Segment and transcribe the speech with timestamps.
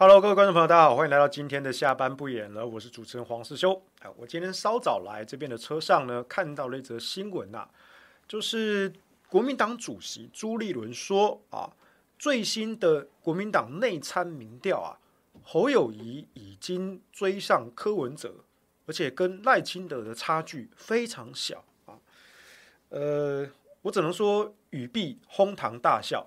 [0.00, 2.64] Hello，各位观众朋友，大家好，欢迎来到今天的下班不演了。
[2.64, 3.82] 我是主持人黄世修。
[3.98, 7.68] 哎，我今天稍早来这边的车上呢，看到了一则新闻、啊，
[8.28, 8.92] 就是
[9.26, 11.72] 国民党主席朱立伦说啊，
[12.16, 14.94] 最新的国民党内参民调啊，
[15.42, 18.32] 侯友宜已经追上柯文哲，
[18.86, 21.98] 而且跟赖清德的差距非常小啊。
[22.90, 23.44] 呃，
[23.82, 26.24] 我只能说语毕哄堂大笑。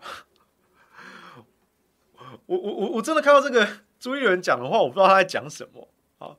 [2.46, 3.68] 我我我我真的看到这个
[3.99, 5.87] 朱一伦讲的话，我不知道他在讲什么
[6.18, 6.35] 啊！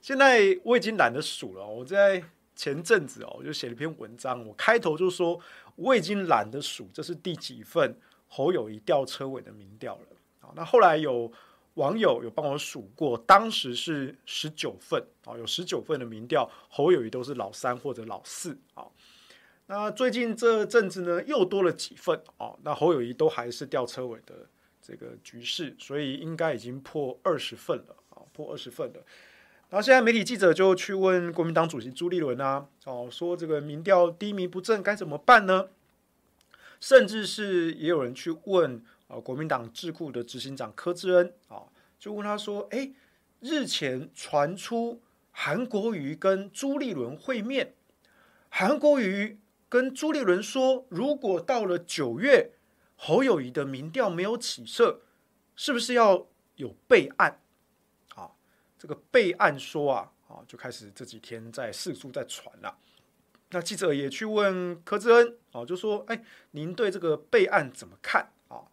[0.00, 1.66] 现在我已经懒得数了。
[1.66, 2.22] 我在
[2.56, 5.38] 前阵子哦，我就写了一篇文章，我开头就说
[5.76, 7.96] 我已经懒得数这是第几份
[8.28, 10.02] 侯友谊吊车尾的民调了
[10.40, 10.50] 啊！
[10.54, 11.30] 那后来有
[11.74, 18.86] 网友有帮我数过，当时是十九份啊，有十九份的民调，侯友谊都是老三或者老四啊。
[19.66, 24.34] 那最近这阵子呢，又多了几份啊，那侯友谊都还是吊车尾的。
[24.86, 29.02] 这个局势，所以应该已经破二十份了啊，破二十份了。
[29.70, 35.70] 然后现在媒体记者就去问国民党主席朱立伦啊，哦，说这个民调低迷不振该怎么办呢？
[36.80, 41.62] 甚至是也有人去问啊，国民党智库的执行长柯志恩啊，
[41.98, 42.92] 就问他说：“哎，
[43.40, 47.72] 日前传出韩国瑜跟朱立伦会面，
[48.50, 49.38] 韩国瑜
[49.70, 52.50] 跟朱立伦说，如果到了九月。”
[52.96, 55.02] 侯友宜的民调没有起色，
[55.56, 57.40] 是不是要有备案？
[58.14, 58.30] 啊，
[58.78, 62.78] 这个备案说啊，啊，就开始这几天在四处在传了。
[63.50, 68.64] 那记者也去问柯志恩，啊，就说：“哎，您对这个备案怎么看？”啊，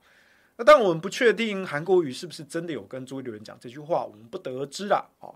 [0.57, 5.09] 那但我们不确定韩国瑜是不是真的有跟朱立伦讲这句话，我们不得而知啦。
[5.19, 5.29] 啊，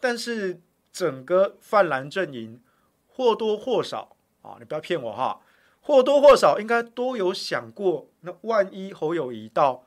[0.00, 0.60] 但是
[0.92, 2.62] 整个泛蓝阵营
[3.08, 5.40] 或多或少啊，你不要骗我哈。
[5.86, 9.86] 或多或少应该都有想过，那万一侯友谊到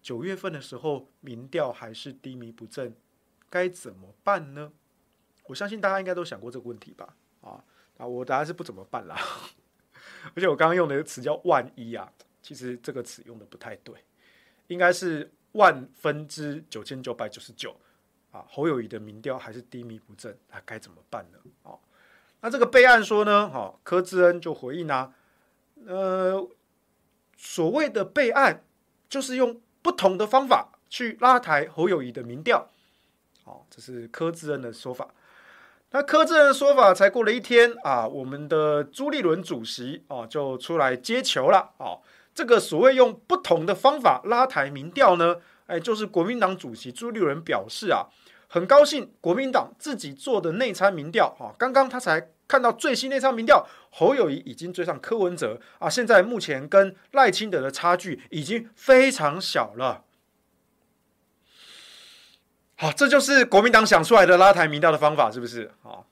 [0.00, 2.96] 九月份的时候民调还是低迷不振，
[3.50, 4.72] 该怎么办呢？
[5.46, 7.14] 我相信大家应该都想过这个问题吧？
[7.42, 7.62] 啊
[7.98, 9.14] 啊，我答案是不怎么办啦。
[10.34, 13.94] 而且我刚刚用的词叫“万一”啊，其实这个词用的不太对，
[14.68, 17.76] 应该是万分之九千九百九十九
[18.32, 18.46] 啊。
[18.48, 21.38] 侯友谊的民调还是低迷不振，那该怎么办呢？
[21.64, 21.76] 啊，
[22.40, 23.46] 那这个备案说呢？
[23.50, 25.14] 哈，柯志恩就回应啊。
[25.86, 26.48] 呃，
[27.36, 28.64] 所谓的备案，
[29.08, 32.70] 就是用不同的方法去拉抬侯友宜的民调。
[33.44, 35.08] 好，这是柯志恩的说法。
[35.90, 41.72] 那柯志恩的说法才过了一天啊，我们的朱立伦主席啊就出来接球了。
[41.76, 42.00] 哦，
[42.34, 45.36] 这个所谓用不同的方法拉抬民调呢，
[45.66, 48.06] 哎，就是国民党主席朱立伦表示啊，
[48.48, 51.36] 很高兴国民党自己做的内参民调。
[51.38, 52.30] 啊，刚刚他才。
[52.46, 55.88] 看到最新内参民调，侯友宜已经追上柯文哲啊！
[55.88, 60.02] 现在目前跟赖清德的差距已经非常小了。
[62.74, 65.70] 好，这就是国民党想出来的拉抬民调的方法，是不是？
[65.80, 66.08] 好，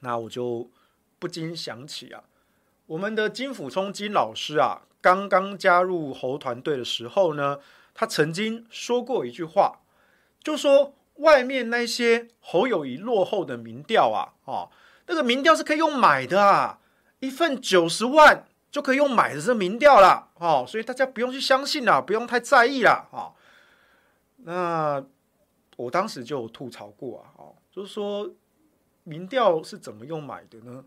[0.00, 0.70] 那我就
[1.18, 2.24] 不禁想起啊，
[2.86, 7.58] 我们的金溥聪金老师啊，刚刚加入侯团队的时候呢，
[7.92, 9.80] 他曾经说过一句话，
[10.42, 14.70] 就说外面那些侯友宜落后的民调啊，啊。
[15.08, 16.78] 那个民调是可以用买的啊，
[17.20, 23.32] 一份九十万就可以用买的这民调了，哦，所以大家不用去相信了，不用太在意了，啊。
[24.44, 25.02] 那
[25.76, 28.30] 我当时就吐槽过啊，哦，就是说
[29.04, 30.84] 民调是怎么用买的呢？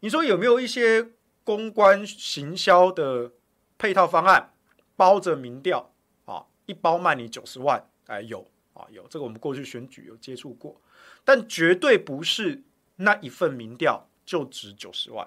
[0.00, 1.10] 你说有没有一些
[1.44, 3.32] 公关行销的
[3.76, 4.54] 配套方案，
[4.96, 5.92] 包着民调
[6.24, 7.86] 啊，一包卖你九十万？
[8.06, 10.80] 哎，有啊，有这个我们过去选举有接触过，
[11.22, 12.62] 但绝对不是。
[13.02, 15.26] 那一份民调就值九十万，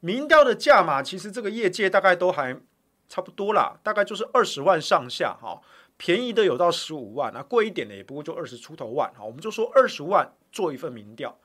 [0.00, 2.60] 民调的价码其实这个业界大概都还
[3.08, 5.62] 差不多啦，大概就是二十万上下哈，
[5.96, 11.38] 便宜的有到十五万，那贵一点的也不过就二十出头万哈，我们就说二十万做一份民调，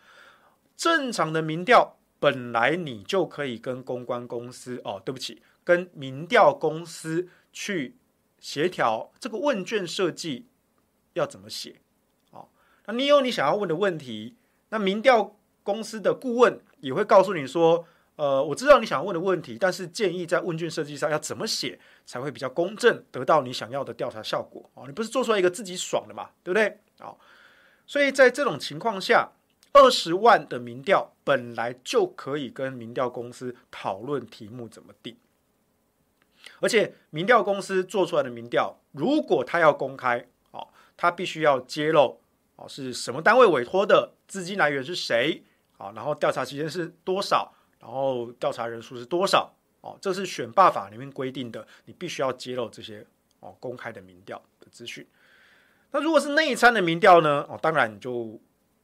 [0.76, 7.96] 正常的民调本来你就可以跟公关公司哦，对不起，跟民调公司去
[8.40, 10.48] 协调这个问卷设计
[11.14, 11.82] 要怎么写，
[12.32, 12.50] 哦，
[12.88, 14.36] 那你有你想要问的问题，
[14.70, 15.36] 那民调。
[15.64, 17.86] 公司的顾问也会告诉你说，
[18.16, 26.80] 呃，我知道你想问的问题，但是建议在问卷设计上要怎么写才会比较公正，得到你想要的调查效果，哦，你不是做出来一个自己爽的嘛，对不对？
[27.00, 27.16] 啊，
[27.88, 29.32] 所以在这种情况下，
[29.74, 35.16] 二十万的民调本来就可以跟民调公司讨论题目怎么定，
[36.60, 40.68] 而且民调公司做出来的民调，如果他要公开，哦，
[40.98, 42.20] 他必须要揭露，
[42.58, 45.44] 哦，是什么单位委托的，资金来源是谁。
[45.82, 47.52] 啊，然后调查期间是多少？
[47.80, 49.52] 然后调查人数是多少？
[49.82, 53.04] 哦，这是选罢法里面规定的，你必须要揭露这些
[53.40, 55.08] 哦公开的民调的资讯。
[55.90, 57.44] 那如果是内参的民调呢？
[57.50, 58.40] 哦，当然你就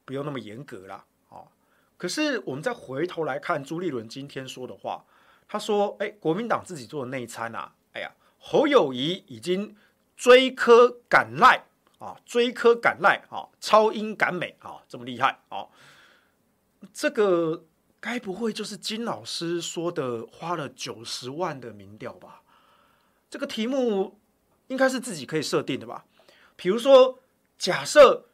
[0.05, 1.05] 不用那么严格啦。
[1.29, 1.47] 哦，
[1.97, 5.05] 可是我们再回头来看朱立伦今天说的话，
[5.47, 9.75] 他说：“哎，国民党自己做的内参啊，哎呀，侯友宜已经
[10.15, 11.63] 追科赶赖
[11.99, 15.67] 啊，追科赶赖啊，超英赶美啊，这么厉害啊，
[16.93, 17.65] 这个
[17.99, 22.41] 该不会就是金老师说的花了九十万的民调吧？
[23.29, 24.19] 这个题目
[24.67, 26.05] 应该是自己可以设定的吧？”
[26.55, 27.19] 比如说，
[27.57, 28.25] 假设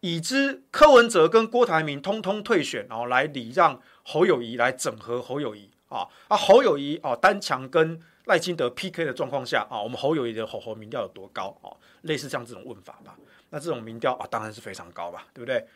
[0.00, 11.72] 已知柯文哲跟郭台铭通通退选，然后来礼让侯友谊来整合侯友谊啊啊，侯友谊啊单强跟赖清德 PK 的状况下啊，我们侯友谊的侯侯民调有多高啊？
[12.02, 13.16] 类似像这种问法吧，
[13.48, 15.66] 那这种民调啊当然是非常高吧，对不对？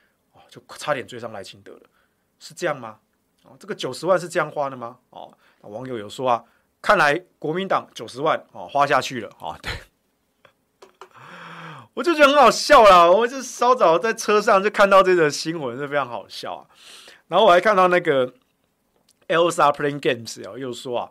[0.51, 1.81] 就差点追上赖清德了，
[2.39, 2.99] 是这样吗？
[3.45, 4.99] 哦，这个九十万是这样花的吗？
[5.09, 5.33] 哦，
[5.63, 6.45] 网友有说啊，
[6.83, 9.73] 看来国民党九十万哦花下去了啊，对。
[11.95, 16.67] 我就觉得很好笑啦，我就稍早在车上就看到这个新闻，是非常好笑啊。
[17.29, 18.35] 然后我还看到那个
[19.29, 21.11] Elsa Playing Games 哦，又说啊，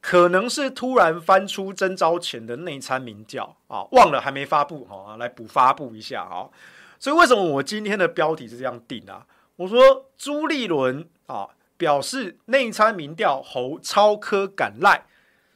[0.00, 6.48] 可能是突然翻出征召前的内参民调啊，忘了还没发布啊，来补发布一下啊。
[6.98, 9.26] 所以为什么我今天的标题是这样定啊？
[9.56, 15.06] 我说朱立伦啊表示内参民调侯超科敢赖，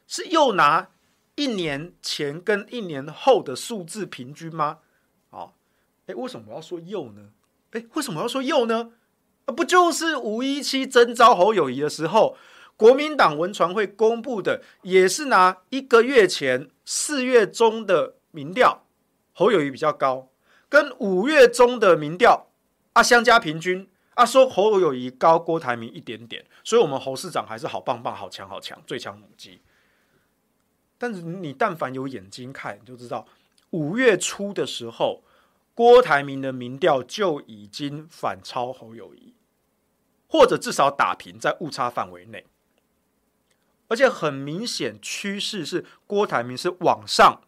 [0.06, 0.88] 是又拿。
[1.34, 4.80] 一年前跟一年后的数字平均吗？
[5.30, 5.52] 啊，
[6.06, 7.30] 哎，为什么我要说又呢？
[7.70, 8.92] 哎，为什么要说又呢？
[9.46, 12.36] 啊，不就是五一七征召侯友谊的时候，
[12.76, 18.84] 国民党文传会公布的，也是拿一个月前四月中的民调，
[19.32, 20.28] 侯友谊比较高，
[20.72, 22.46] 跟五月中的民调
[22.94, 29.60] 啊相加平均啊，说侯友宜高郭台铭一点点，所以我们侯市长还是好棒棒、好强好强、最强母鸡。
[30.96, 33.26] 但是你但凡有眼睛看，你就知道
[33.72, 35.22] 五月初的时候，
[35.74, 39.34] 郭台铭的民调就已经反超侯友宜，
[40.26, 42.46] 或者至少打平在误差范围内，
[43.88, 47.42] 而且很明显趋势是郭台铭是往上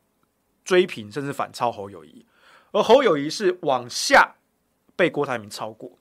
[0.62, 2.26] 追平，甚至反超侯友宜，
[2.74, 4.34] 而侯友宜是往下
[4.96, 5.96] 被郭台铭超过，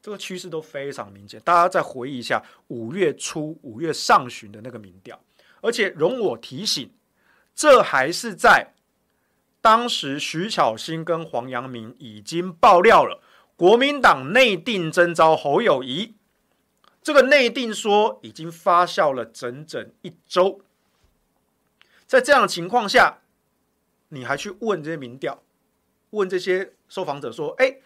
[0.00, 1.40] 这个趋势都非常明显。
[1.40, 5.20] 大家再回忆一下五月初、五月上旬的那个民调。
[5.60, 6.88] 而且容我提醒，
[7.52, 8.74] 这还是在
[9.60, 13.20] 当时徐巧芯跟黄阳明已经爆料了，
[13.56, 16.14] 国民党内定征召侯友宜，
[17.02, 20.60] 这个内定说已经发酵了整整一周。
[22.06, 23.18] 在这样的情况下，
[24.10, 25.42] 你还去问这些民调，
[26.12, 27.76] 问这些受访者说：“哎，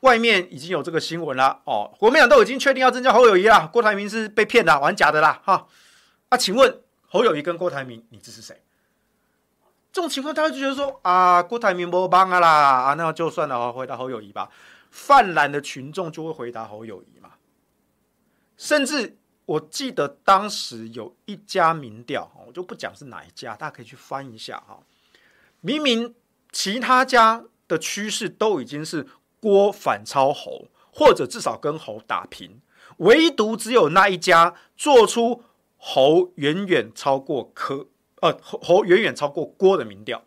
[0.00, 5.66] 外面已经有这个新闻了哦，国民党都已经确定要增加侯友宜了，郭台铭是被骗的，玩假的啦，哈。”
[6.30, 6.80] 啊，请问？
[7.08, 8.60] 侯友宜跟郭台铭，你支持谁？
[9.92, 14.50] 这种情况，大家就觉得说啊，郭台铭不帮啊啦啊，那就算了，回答侯友宜吧。
[14.90, 17.30] 泛蓝的群众就会回答侯友宜嘛。
[18.56, 24.80] 甚至我记得当时有一家民调，我就不讲是哪一家，大家可以去翻一下哈。
[25.60, 26.14] 明明
[26.56, 29.06] 其他家的趋势都已经是
[29.40, 32.62] 郭反超侯，或者至少跟侯打平，
[32.96, 35.42] 唯独只有那一家做出。
[35.76, 37.88] 侯远远超过柯，
[38.22, 40.24] 呃，侯远远超过郭的民调，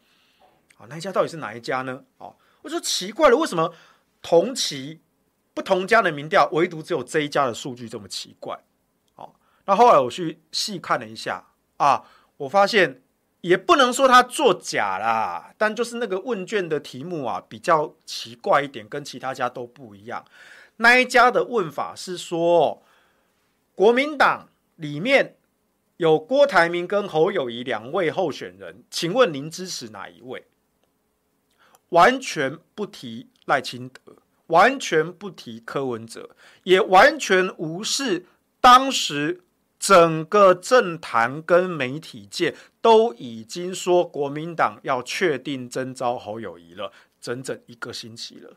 [0.77, 2.03] 啊，那一家到底是哪一家呢？
[2.19, 3.73] 哦，我就奇怪了，为什么
[4.21, 5.01] 同期
[5.55, 8.55] 不同家的民调，唯独只有这一家的数据这么奇怪？
[9.15, 9.33] 哦，
[9.65, 11.43] 那后来我去细看了一下，
[11.77, 12.05] 啊，
[12.37, 13.01] 我发现
[13.41, 20.23] 也不能说他作假啦，但就是那个问卷的题目啊，比较奇怪一点，跟其他家都不一样。
[20.77, 22.83] 那一家的问法是说，
[23.75, 25.35] 国民党里面。
[25.97, 30.45] 有郭台铭跟侯友宜两位候选人，请问您支持哪一位？
[31.89, 34.15] 完全不提赖清德，
[34.47, 36.29] 完全不提柯文哲，
[36.63, 38.25] 也完全无视
[38.61, 39.43] 当时
[39.79, 48.51] 整个政坛跟媒体界都已经说国民党要确定征召侯友宜了，整整一个星期了。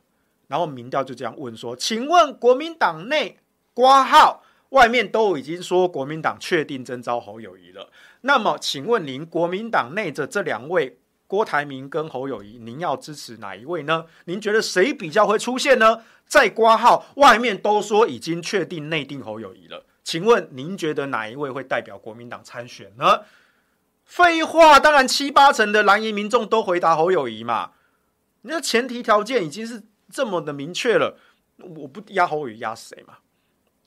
[0.48, 3.38] 然后民调就这样问说：“请问国民党内
[3.72, 7.90] 括号？”外面都已经说国民党确定征召侯友宜了，
[8.22, 14.06] 那么请问您国民党内的这两位郭台铭跟侯友宜，您要支持哪一位呢？
[14.24, 16.02] 您觉得谁比较会出现呢？
[16.26, 23.22] 在括号外面都说已经确定内定侯友宜了，请问您觉得哪一位会代表国民党参选呢？
[24.04, 27.72] 废话，当然七八成的蓝营民众都回答侯友谊嘛。
[28.42, 31.16] 那前提条件已经是这么的明确了，
[31.58, 33.18] 我不压侯友谊压谁嘛？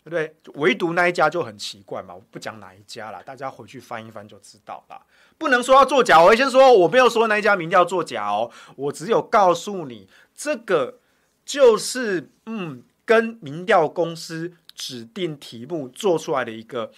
[0.04, 0.36] 对不对？
[0.62, 5.02] 唯独那一家就很奇怪嘛，我不讲哪一家了，大家回去翻一翻就知道了。
[5.38, 11.00] 不能说要作假，我先说我没有说那一家民调作假哦，我只有告诉你，这个
[11.44, 16.92] 就是嗯，跟民调公司指定题目做出来的一个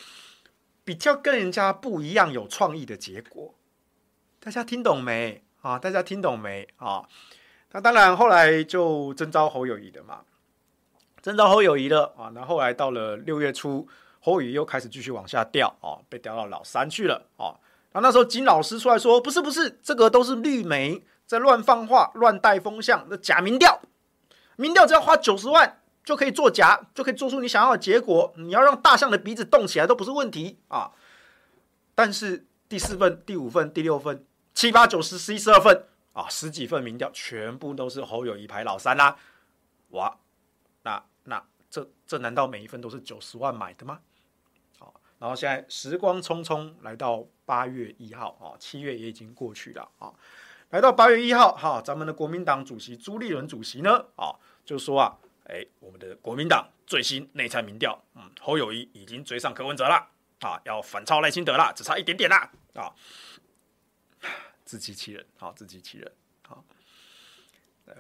[0.84, 3.54] 比较跟人家不一样、有创意的结果。
[4.40, 5.78] 大家听懂没啊？
[5.78, 7.08] 大家听懂没啊？
[7.72, 10.22] 那当然，后来就征召侯友谊的嘛。
[11.22, 13.88] 征召侯友谊了啊，那后来到了六月初，
[14.22, 17.60] 侯友宜又开始继续往下掉啊，被调到老三去了啊。
[17.92, 23.82] 那那时候金老师出来说，不是不是，这个都是绿媒在乱放话、乱带风向，那假民调，
[24.56, 28.34] 民调只要花九十万就可以作假，就可以做出你想要的结果。
[28.38, 30.90] 你要让大象的鼻子动起来都不是问题啊。
[31.94, 35.84] 但是第四份、第五份、第六份、七八九十、十一十二份
[36.14, 39.18] 啊，十几份民调全部都是侯友谊排老三啦，
[39.90, 40.18] 哇！
[40.84, 44.00] 那那这这难道每一份都是九十万买的吗？
[44.80, 50.14] 好，然后现在时光匆匆来到八月一号啊，七月也已经过去了啊，
[50.70, 54.32] 来到八月一号哈，咱们的国民党主席朱立伦主席呢啊，
[54.64, 59.96] 就说啊，哎，我们的国民党最新内参民调，嗯，侯友谊已经追上柯文哲了
[60.42, 62.94] 啊，要反超赖清德了，只差一点点啦啊，
[64.66, 66.12] 自欺欺人，好，自欺欺人
[66.50, 66.60] 啊。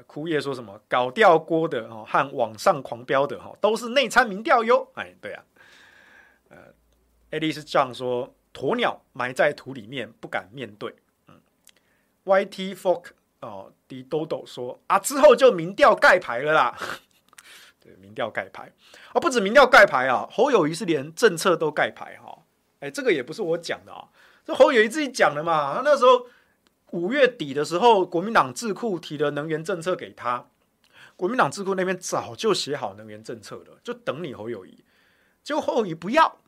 [0.06, 5.44] 枯叶说什么搞掉锅的哈和网上狂飙的哈都是内参民调哟，哎，对啊，
[6.50, 6.58] 呃，
[7.32, 10.94] 艾丽是这样说，鸵鸟埋在土里面不敢面对，
[11.28, 11.40] 嗯
[12.26, 16.78] ，YT Folk 哦，迪豆豆说啊之后就民调盖牌了啦，
[17.96, 18.72] 民调盖牌
[19.14, 22.40] 啊，不止民调盖牌啊，侯友谊是连政策都盖牌哈，
[22.80, 24.10] 哎，这个也不是我讲的啊，
[24.46, 26.28] 这侯友谊自己讲的嘛，他那时候。
[26.92, 30.48] 五月底的时候，国民党智库提了能源政策给他，
[31.18, 34.86] 国民党智库那边早就写好能源政策了，就等你侯友谊。
[35.44, 36.40] 结果侯友谊不要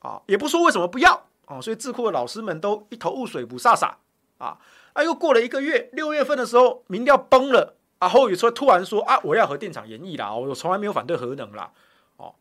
[0.00, 3.94] 啊，也不说为什么不要啊，所以智库的老师们都一头雾水，不飒飒
[4.38, 4.58] 啊。
[4.94, 11.72] 啊，又过了一个月，六月份的时候，民调崩了啊，侯宇说突然说啊，我要核电厂延役啦，我从来没有反对核能啦，
[12.18, 12.34] 哦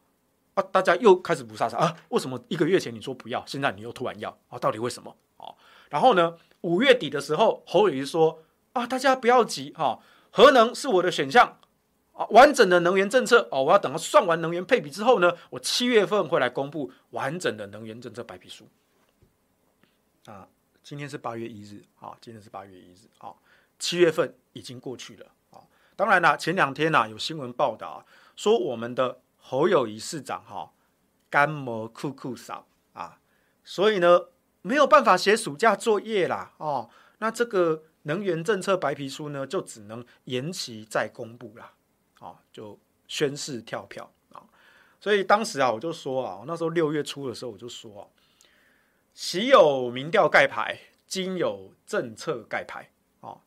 [0.55, 4.60] 啊，大家又开始不杀杀啊，为什么一个月前你说不要，现在你又突然要啊？
[4.60, 5.15] 到底为什么？
[5.38, 5.55] 哦，
[5.89, 6.36] 然后呢？
[6.63, 8.39] 五月底的时候，侯宇说
[8.72, 10.00] ：“啊，大家不要急哈，
[10.32, 11.58] 核能是我的选项
[12.12, 18.67] 啊，完整的能源政策哦，我要等到算完能源配比之后呢，我七月份会来公布完整的能源政策白皮书。
[20.25, 20.48] 啊，
[20.84, 23.34] 今天是八月一日啊，今天是八月一日啊，
[23.80, 25.62] 七月份已经过去了啊。
[25.96, 30.74] 当然了，前两天呐有新闻报道说我们的侯友谊市长哈
[31.30, 33.20] 干模酷酷少啊，
[33.63, 34.28] 所以呢。”
[34.66, 41.74] 没有办法写暑假作业啦，哦，那这个能源政策白皮书呢，就只能延期再公布啦，
[42.22, 44.42] 啊，就宣示跳票啊，
[45.02, 48.10] 所以当时啊，我就说啊，那时候六月初的时候，我就说，
[49.13, 50.77] 昔有民调盖牌，
[51.08, 52.89] 今有政策盖牌
[53.22, 53.38] 啊。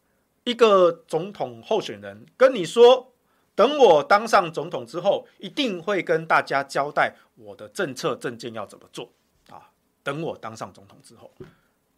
[0.45, 3.13] 一个总统候选人跟你说，
[3.55, 9.11] 等我当上总统之后，一定会跟大家交代我的政策政见要怎么做
[9.51, 9.71] 啊。
[10.05, 11.33] 等我当上总统之后，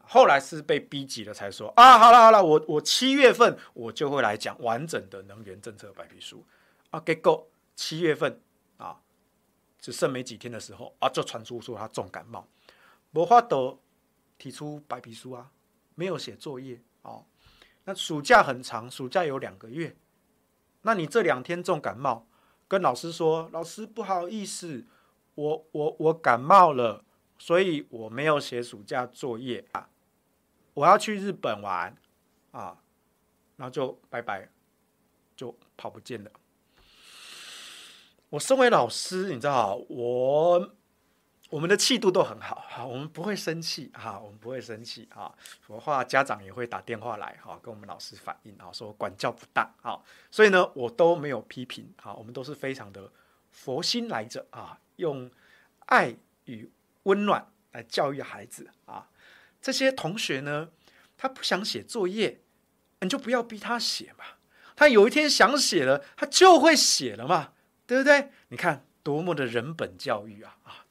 [0.01, 6.43] 后来是被逼急了才说啊，好了好了，我我七月份我就会来讲完整的能源政策白皮书
[6.89, 7.47] 啊，结果
[7.77, 8.41] 七月份
[8.79, 8.99] 啊，
[9.79, 12.49] 只剩没几天的时候啊，就传出说他重感冒，
[13.11, 13.81] 没法度
[14.37, 15.51] 提出白皮书啊，
[15.95, 17.25] 没有写作业哦，
[17.85, 19.97] 那暑假很长，暑假有两个月，
[20.83, 22.27] 那你这两天重感冒，
[22.67, 24.87] 跟老师说，老师不好意思，
[25.35, 27.05] 我我我感冒了。
[27.41, 29.89] 所以我没有写暑假作业啊，
[30.75, 31.97] 我要去日本玩
[32.51, 32.83] 啊，
[33.55, 34.51] 然后就拜拜，
[35.37, 36.33] 就跑不见了。
[38.31, 40.75] 我身为老师，你知道，我
[41.49, 45.33] 我们的气度都很好，哈，我们不会生气哈，我们不会生气啊。
[45.67, 49.99] 我话家长也会打电话来哈，跟我们老师反映啊，说管教不当啊，
[50.31, 53.11] 所以呢，我都没有批评啊，我们都是非常的
[53.51, 55.31] 佛心来着啊，用
[55.87, 56.15] 爱
[56.45, 56.71] 与。
[57.05, 59.09] 温暖来教育孩子啊！
[59.63, 60.69] 这些同学呢，
[61.17, 62.43] 他不想写作业，
[63.01, 64.25] 你就不要逼他写嘛。
[64.77, 67.55] 他有一天想写了，他就会写了嘛，
[67.87, 68.31] 对不对？
[68.49, 70.59] 你看多么的人本教育啊！
[70.65, 70.85] 啊，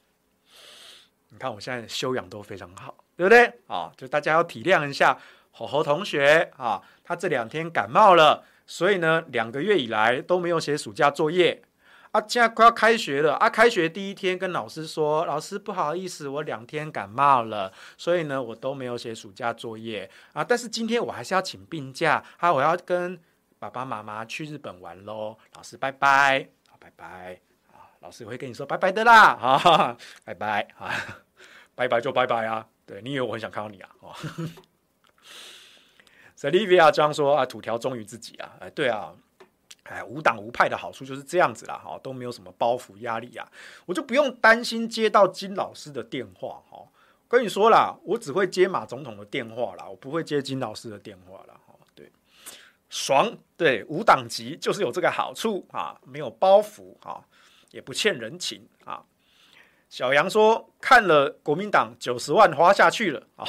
[1.29, 3.51] 你看我现在修养都非常好，对不对？
[3.67, 5.17] 啊，就大家要体谅一下
[5.51, 11.61] 侯侯同学啊，他这两天感冒了，所以呢，两个月以来都没有写暑假作业。
[12.11, 13.49] 啊，现在快要开学了啊！
[13.49, 20.41] 开学第一天跟老师说：“老师不好意思，我两天感冒了，所以呢，我都没有写暑假作业啊。
[20.41, 23.19] 但是今天我还是要请病假，啊，我要跟
[23.59, 25.37] 爸爸妈妈去日本玩喽。
[25.55, 27.41] 老师，拜拜，好，拜拜，
[27.99, 30.91] 老师会跟你说拜拜的啦，啊， 拜拜啊，
[31.75, 32.67] 拜拜就拜拜啊。
[32.85, 33.89] 对，你以为我很想看到你啊？
[33.99, 34.13] 哦，
[36.37, 39.13] Selivia 这样说啊，土条忠于自己啊，哎，对啊，
[39.83, 43.45] 哎，无党无派的好处就是这样子啦，哈，都没有什么包袱压力啊，
[43.85, 46.87] 我就不用担心接到金老师的电话，哈，
[47.27, 51.59] 跟你说啦，我只会接马总统的电话啦，我不会接金老师的电话啦。
[51.65, 52.09] 哈，对，
[52.89, 57.25] 爽，对，无党籍就是有这个好处啊，没有包袱啊，
[57.71, 59.03] 也不欠人情啊。
[59.89, 63.47] 小杨说：“看了国民党九十万花下去了啊！”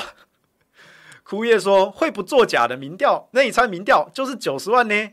[1.24, 5.10] 枯叶说：“会不作假的民调，那一参民调就是九十万呢？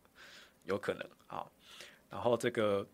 [0.64, 1.44] 有可能啊。”
[2.10, 2.86] 然后这个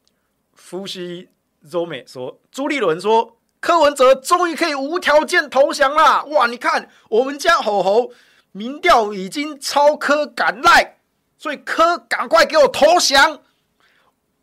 [0.55, 1.29] 夫西
[1.71, 6.25] 周美说：“朱立伦说柯文哲终于可以无条件投降啦！
[6.25, 8.13] 哇，你看我们家吼吼
[8.53, 10.99] 民调已经超柯赶赖，
[11.39, 13.41] 所以柯赶快给我投降，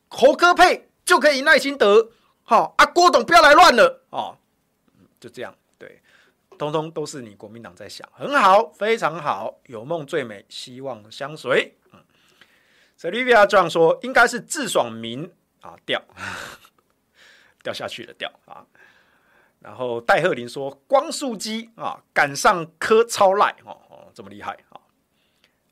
[0.07, 2.11] 侯科配就可以赖清德。”
[2.43, 4.37] 好啊，郭董不要来乱了哦，
[5.19, 6.01] 就这样，对，
[6.57, 11.75] 通通都是你国民党在想，很好，非常好，有梦最美，希望相随。
[11.91, 11.99] 嗯
[12.97, 15.29] ，Celia 这样说，应该是自爽民
[15.61, 16.01] 啊掉
[17.63, 18.65] 掉下去了掉啊。
[19.59, 24.79] 然后戴鹤林说，光速机啊赶上柯超赖哦哦，这么厉害啊。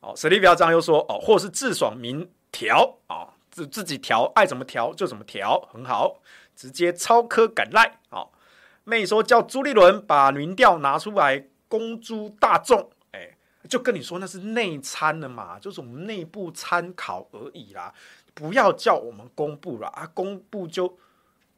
[0.02, 6.20] 哦，Celia 这样又说哦，或是自爽民调啊，自自己调，爱怎么调就怎么调，很好。
[6.54, 8.34] 直接超科敢赖，好，
[8.84, 13.38] 妹说叫朱立伦把民调拿出来公诸大众，哎，
[13.70, 17.94] 就跟你说那是内参的嘛，就是我们内部参考而已啦，
[18.34, 20.98] 不要叫我们公布了啊，公布就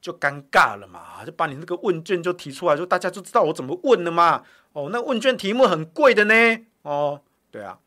[0.01, 4.43] 就尴尬了嘛，就把你那个问卷就提出来，就大家就知道我怎么问了嘛，
[4.73, 6.33] 哦，那问卷题目很贵的呢，
[6.81, 7.21] 哦，
[7.51, 7.77] 对啊，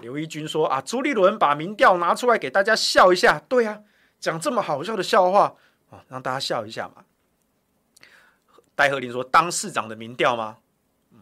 [0.00, 3.82] 刘一军说啊，朱立伦把民调拿出来给大家笑一下，对啊，
[4.18, 5.56] 讲这么好笑的笑话。
[5.90, 7.04] 啊，让大家笑一下嘛。
[8.74, 10.56] 戴和林说：“当市长的民调吗？
[11.12, 11.20] 嗯，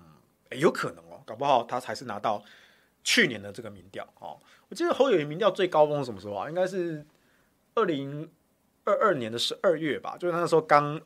[0.52, 2.40] 有可能哦，搞不好他才是拿到
[3.02, 4.38] 去年的这个民调哦。
[4.68, 6.48] 我记得侯友宜民调最高峰什么时候啊？
[6.48, 7.04] 应该是
[7.74, 8.30] 二零
[8.84, 11.00] 二二年的十二月吧，就是他那时候刚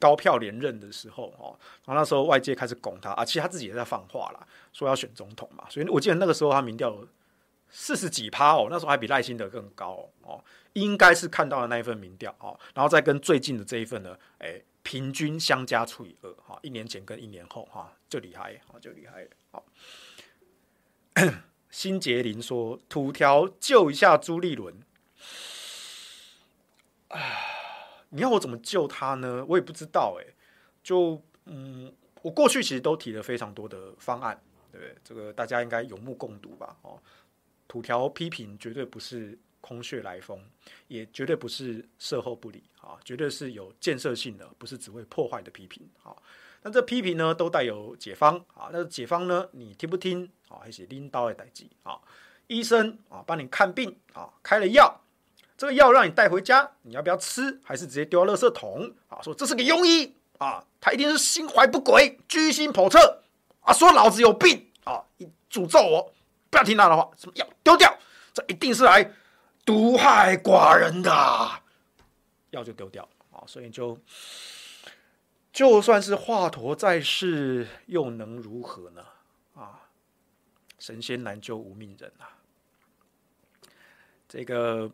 [0.00, 1.54] 高票连任的时候哦。
[1.84, 5.64] 然后那时候外界开始拱他啊，其实他自己也在放话啦，说要选总统嘛。
[5.70, 6.96] 所以我记得那个时候他民调
[7.68, 10.42] 四十几趴哦，那时候还比赖清德更高哦。”
[10.74, 19.26] 应该是看到了那一份民调哦，然后再跟最近的这一份呢，哎，平均相加除以二哈，一年前跟一年后哈，就厉害啊，就厉害。
[19.50, 19.64] 好，
[21.70, 24.80] 辛杰 林说：“土条救一下朱立伦。”
[27.10, 27.18] 啊，
[28.10, 29.44] 你要我怎么救他呢？
[29.48, 30.24] 我也不知道哎。
[30.82, 31.92] 就嗯，
[32.22, 34.96] 我过去其实都提了非常多的方案，对不对？
[35.02, 36.76] 这个大家应该有目共睹吧？
[36.82, 37.00] 哦，
[37.66, 39.38] 土条批评绝对不是。
[39.62, 40.42] 空穴来风，
[40.88, 46.16] 也绝对不是售后不理啊，绝对是有建设性的，不是只会破坏的批评啊。
[46.62, 48.70] 那这批评呢，都带有解方啊。
[48.72, 50.56] 那解方呢，你听不听啊？
[50.62, 52.00] 还是拎刀来代志啊？
[52.46, 54.98] 医生啊，帮你看病啊，开了药，
[55.60, 57.60] 这个药让你带回家，你要不要吃？
[57.62, 59.20] 还是直接丢到垃圾桶啊？
[59.20, 63.22] 说这是个庸医啊，他一定是心怀不轨，居心叵测
[63.60, 65.04] 啊，说老子有病啊，
[65.50, 66.14] 诅咒我，
[66.48, 67.94] 不要听他的话，什么药丢掉，
[68.32, 69.12] 这一定是来。
[69.66, 71.10] 毒害寡人的
[72.52, 73.98] 药就丢掉啊，所以就
[75.52, 79.04] 就算是华佗在世，又能如何呢？
[79.54, 79.82] 啊，
[80.78, 82.40] 神仙难救无命人啊！
[84.26, 84.90] 这个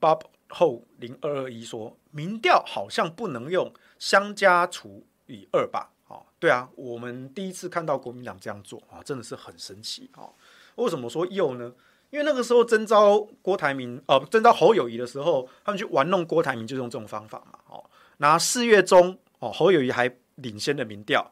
[0.00, 5.90] Bob 后零二二一说，民调好像不能用相加除以二吧？
[6.08, 10.26] 啊，对啊，我们第一次看到国民党这样做啊，真的是很神奇啊！
[10.74, 11.72] 为什么说又呢？
[12.10, 17.84] 因为那个时候征召郭台铭，哦、呃，征召侯友宜的时候，他们去玩弄郭台铭，就用这种方法嘛，哦，
[18.16, 21.30] 拿四月中哦侯友宜还领先的民调，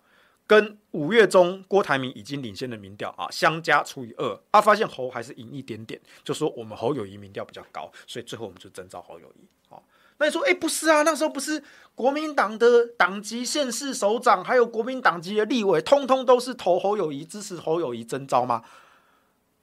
[0.49, 9.83] 跟五月中郭台铭已经领先的民调啊相加除以二，啊，发现侯还是赢一点点，就说我们侯友谊民调比较高，所以最后我们就征召侯友谊，哦，
[10.17, 11.63] 那你说，哎，不是啊，那时候不是
[11.95, 18.65] 国民党的党籍县市首长，还有国民党籍的立委，通通都是投侯友谊，支持侯友谊征召吗？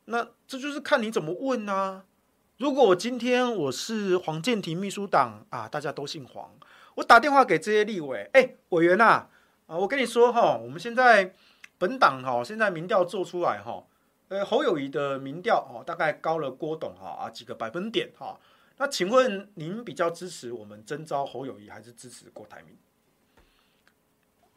[0.05, 2.03] 那这就是看你怎么问、啊。
[2.57, 6.53] 如果我今天我是黄建庭秘书长啊，大家都姓黄，
[6.93, 9.29] 我打电话给这些立委，哎，委员呐，啊，
[9.67, 11.33] 啊我跟你说哈，我们现在
[11.77, 13.83] 本党哈，现在民调做出来哈，
[14.29, 18.39] 呃，侯友谊的民调哦，大概高了郭董哈啊几个百分点哈。
[18.77, 22.77] 那请问您比较支持我们征召侯友谊，还是支持郭台铭？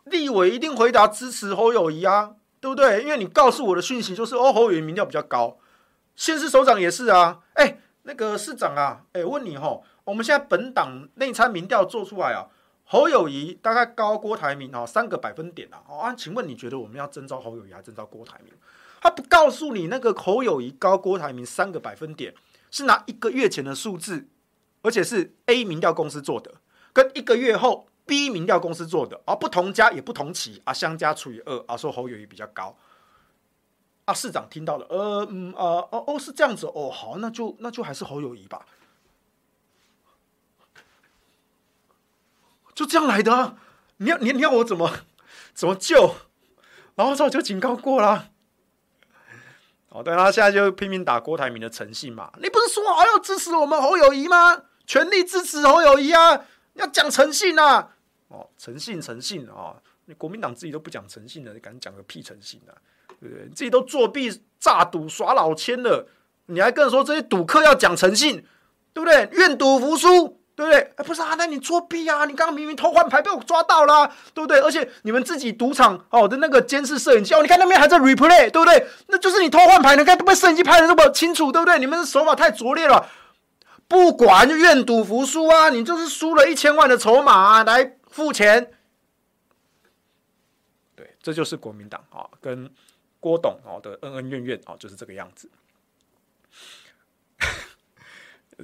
[0.05, 2.37] 立委一定回答支持侯友谊啊。
[2.61, 3.05] 对不对？
[3.05, 5.59] 因为你告诉我的讯息就是，哦，侯友谊民调比较高，
[6.16, 7.38] 县市首长也是啊。
[7.53, 12.49] 哎，那个市长啊，哎，问你哈，我们现在本党内参民调做出来啊，
[12.90, 15.77] 侯友宜大概高郭台铭啊三个百分点啊。
[15.87, 18.53] 啊，请问你觉得我们要征召侯友宜还是征召郭台铭？
[19.01, 22.35] 他不告诉你那个侯友宜高郭台铭三个百分点
[22.70, 24.27] 是拿一个月前的数字，
[24.83, 26.55] 而且是 A 民调公司做的，
[26.92, 32.74] 跟一个月后 B 民调公司做的，而不同家也不同期啊，相加除以二啊，说侯友谊比较高。
[34.07, 38.64] 啊，市长听到了，呃，嗯，啊，哦，哦，是这样子，哦，好，那就那就还是侯友谊吧，
[42.78, 43.56] 就这样来的啊。
[43.96, 44.88] 你要你你要我怎么
[45.52, 46.14] 怎么救？
[46.94, 48.28] 然后之后就警告过了。
[49.88, 52.30] 哦，对，他现在就拼命打郭台铭的诚信嘛。
[52.40, 54.62] 你不是说好要支持我们侯友谊吗？
[54.86, 56.44] 全力支持侯友谊啊！
[56.74, 57.88] 要讲诚信呐！
[58.28, 59.74] 哦，诚信诚信啊！
[60.04, 62.72] 你国民党自己都不讲诚信了，你敢讲个屁诚信啊？
[63.18, 63.46] 对不对？
[63.46, 66.06] 你自己都作弊、诈赌、耍老千了，
[66.46, 68.46] 你还跟说这些赌客要讲诚信，
[68.92, 69.28] 对不对？
[69.32, 70.81] 愿赌服输，对不对？
[70.97, 72.25] 哎，不是啊，那你作弊啊！
[72.25, 74.59] 你刚刚明明偷换牌被我抓到了，对不对？
[74.59, 78.88] 而且你们自己赌场哦的那个监视摄影机哦，你看那边还在 replay，对不对？
[79.07, 81.79] 那就是你偷换牌，你看都被摄影机拍的那么清楚，对不对？
[81.79, 83.09] 你们的手法太拙劣了，
[83.87, 85.68] 不管就愿赌服输啊！
[85.68, 88.73] 你就是输了一千万的筹码啊，来付钱。
[90.97, 92.68] 对，这就是国民党啊，跟。
[93.21, 95.51] 郭董哦的恩恩怨怨哦，就是这个样子。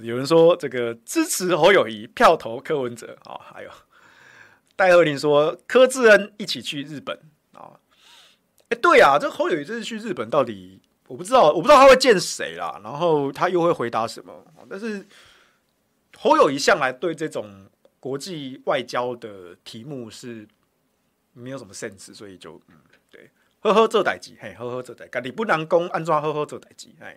[0.02, 3.70] 有人说这个支持侯友谊，票投柯文哲啊，还有
[4.76, 7.18] 戴鹤林说柯志恩一起去日本
[7.52, 7.80] 啊。
[8.68, 14.32] 哎，对啊，这侯友谊这次去日本到底我不知道，我不知道他会见谁啦，然后他又会回答什么？
[14.68, 15.06] 但是
[16.16, 17.66] 侯友谊向来对这种
[18.00, 20.46] 国际外交的题目是
[21.32, 22.74] 没有什么 sense，所以就嗯。
[23.10, 23.30] 对
[23.60, 27.16] 呵呵，做代志，嘿，呵呵，做代志，家己不能讲，安怎呵呵做代志，嘿。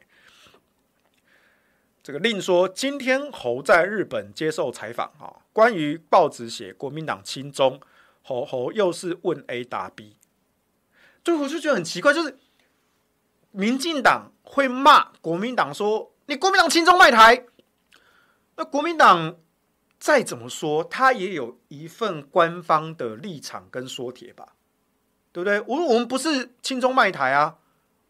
[2.08, 7.82] 这个另说，今天侯在日本接受采访啊，关于报纸写国民党亲中，
[8.22, 10.16] 侯侯又是问 A 答 B，
[11.22, 12.38] 就我就觉得很奇怪，就是
[13.52, 17.44] 民进党会骂国民党说你国民党亲中卖台，
[18.56, 19.36] 那国民党
[20.00, 24.54] 再怎么说，他也有一份官方的立场跟说帖吧。
[25.34, 25.60] 对不对？
[25.68, 27.58] 我我们不是亲中卖台啊，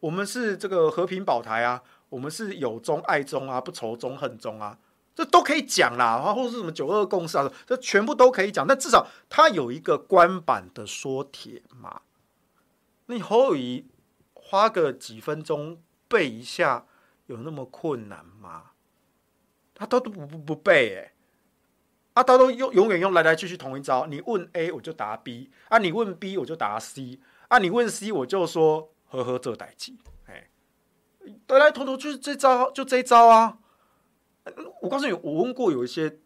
[0.02, 4.78] 我们是这个和平保台啊，我们是有中爱中啊，不仇中恨中啊，
[5.14, 8.66] 这都可以讲啦，或者是什么九二共识啊，这全部都可以讲。
[8.66, 12.02] 但至少他有一个官版的说帖嘛。
[13.08, 13.86] 你侯友宜
[14.34, 16.86] 花个几分钟背一下，
[17.26, 18.72] 有那么困难吗？
[19.74, 21.14] 他都不不不背哎。
[22.14, 24.08] 啊，他都用永远用来来去去同一招。
[24.08, 29.94] 你问 A，我就答 B；啊，你问 B，我就答 C；啊，你问 C，我就说呵呵这代志。
[31.48, 33.58] 来来，头头就是这招，就这一招啊！
[34.82, 36.20] 我告诉你，我问过有一些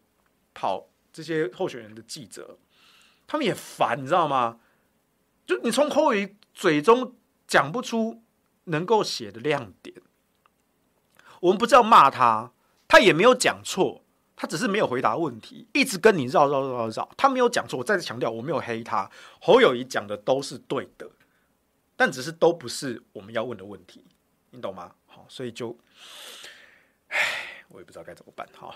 [0.53, 2.57] 跑这些候选人的记者，
[3.27, 4.59] 他们也烦，你知道吗？
[5.45, 7.15] 就你从侯友宜嘴中
[7.47, 8.21] 讲不出
[8.65, 9.95] 能够写的亮点，
[11.39, 12.51] 我们不是要骂他，
[12.87, 14.03] 他也没有讲错。
[14.33, 17.07] 他只是没有回答问题，一直跟你绕绕绕绕。
[17.15, 19.07] 他没有讲错，我再次强调，我没有黑他。
[19.39, 21.07] 侯友宜讲的都是对的，
[21.95, 24.03] 但只是都不是我们要问的问题，
[24.51, 24.93] 你懂吗？
[25.07, 25.75] 好，所以就，
[27.07, 27.17] 唉，
[27.69, 28.47] 我也不知道该怎么办。
[28.53, 28.75] 哈，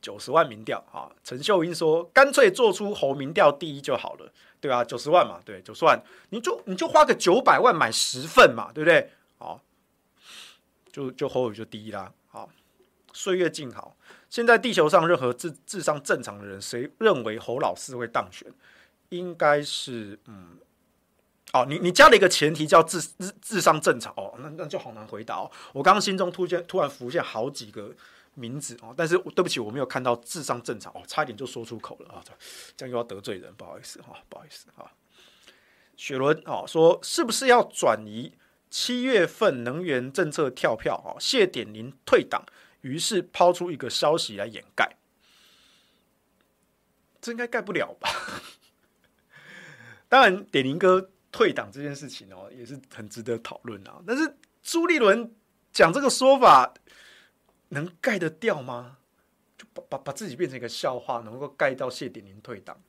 [0.00, 9.10] 九十万民调啊，陈秀英说，干脆做出侯民调第一就好了，对啊，九十万嘛，对，九十万，你就你就花个九百万买十份嘛，对不对？
[9.38, 9.60] 好，
[10.90, 12.12] 就就侯宇就第一啦。
[12.28, 12.48] 好
[13.12, 13.96] 岁月静好，
[14.30, 18.50] 现在地球上任何智智商正常的人，谁认为侯老师会当选？
[19.10, 20.56] 应该是嗯，
[21.52, 25.50] 哦，你你加了一个前提叫智智智商正常哦，那那就好难回答哦。
[25.72, 27.94] 我刚刚心中突然突然浮现好几个
[28.34, 32.24] 名字哦，但是对不起，我没有看到智商正常哦，差一点就说出口了啊，
[32.76, 34.90] 这样又要得罪人，不好意思哈，不好意思哈。
[35.96, 38.32] 雪伦哦说是不是要转移
[38.70, 41.16] 七月份能源政策跳票哦？
[41.20, 42.44] 谢点林退党。
[42.82, 44.96] 于是抛出一个消息来掩盖，
[47.20, 48.08] 这应该盖不了吧？
[50.08, 54.02] 当然，点林哥退党这件事情哦，也是很值得讨论啊。
[54.06, 55.32] 但是朱立伦
[55.72, 56.72] 讲这个说法，
[57.68, 58.98] 能盖得掉吗？
[59.56, 62.80] 就把把把自己变成一个笑话，能够盖到谢点林退党？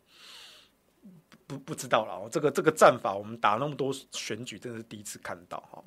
[1.45, 2.29] 不不知道了。
[2.29, 5.83] 这个这个战法，我们打那么多选举，真的是第一次看到哈。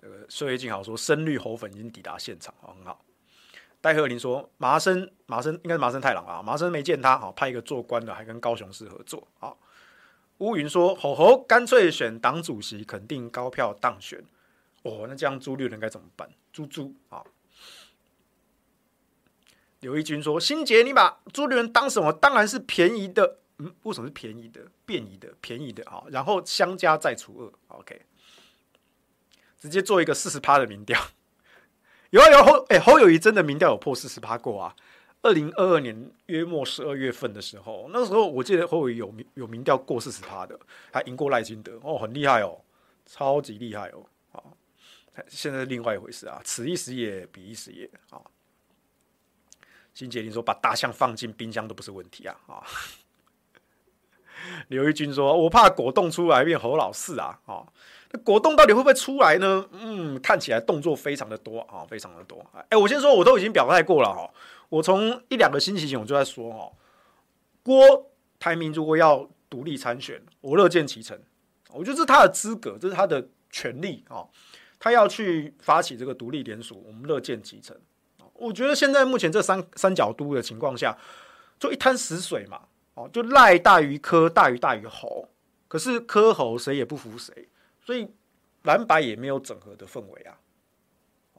[0.00, 3.04] 这个岁月静好说，深绿猴粉已经抵达现场，很好。
[3.80, 9.28] 戴鹤林说，麻生麻生应该是麻生太郎啊，麻生没见他，好派一个做官的，还跟高雄市合作。
[9.38, 9.58] 好，
[10.42, 14.24] 乌云说，吼吼干脆选党主席，肯定高票当选。
[14.82, 16.28] 哦，那这样朱立伦该怎么办？
[16.52, 17.22] 猪猪啊，
[19.78, 22.12] 刘义军说：“新杰，你把朱立伦当什么？
[22.12, 23.38] 当然是便宜的。
[23.58, 24.62] 嗯，为什么是便宜的？
[24.84, 26.02] 便宜的，便宜的啊。
[26.08, 28.02] 然后相加再除二，OK，
[29.60, 31.00] 直接做一个四十趴的民调。
[32.10, 34.74] 有啊有啊，侯哎、欸、侯友谊真的民调有破四十趴过啊。
[35.22, 40.58] 二零二二年约末十二月份的时候，那时候我记得侯友有民有民调过四十趴的，
[40.92, 42.60] 还赢过赖清德哦，很厉害哦，
[43.06, 44.04] 超级厉害哦。
[44.32, 44.42] 啊，
[45.28, 48.20] 现在是另外一回事啊，此一时也，彼一时也啊。
[49.94, 52.64] 新杰林说：“把大象放进冰箱都不是问题啊！”啊，
[54.68, 57.62] 刘玉军说：“我怕果冻出来变侯老四啊！”啊，
[58.24, 59.66] 果冻到底会不会出来呢？
[59.72, 62.44] 嗯，看起来动作非常的多啊，非常的多。
[62.68, 64.30] 哎、我先说，我都已经表态过了哈。
[64.68, 66.72] 我从一两个星期前我就在说哈，
[67.62, 71.18] 郭台铭如果要独立参选，我乐见其成。
[71.70, 74.26] 我觉得这是他的资格，这是他的权利啊。
[74.78, 77.76] 他要去发起这个独立联署，我们乐见其成。
[78.34, 80.98] 我觉得现在目前这三三角都的情况下，
[81.60, 82.62] 就一滩死水嘛，
[82.94, 85.28] 哦，就赖大于柯，大于大于侯，
[85.68, 87.48] 可是柯侯谁也不服谁，
[87.84, 88.08] 所以
[88.62, 90.38] 蓝白也没有整合的氛围啊，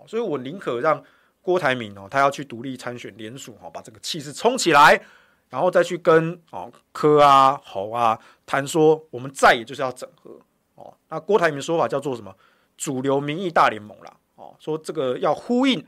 [0.06, 1.04] 所以我宁可让
[1.42, 5.02] 郭台铭哦，他要去独立参选联署哈，把这个气势冲起来，
[5.50, 10.40] 然后再去跟哦柯啊侯啊谈说，我们再也就是要整合
[10.76, 12.36] 哦，那郭台铭说法叫做什么？
[12.76, 15.86] 主流民意大联盟啦，哦，说这个要呼应。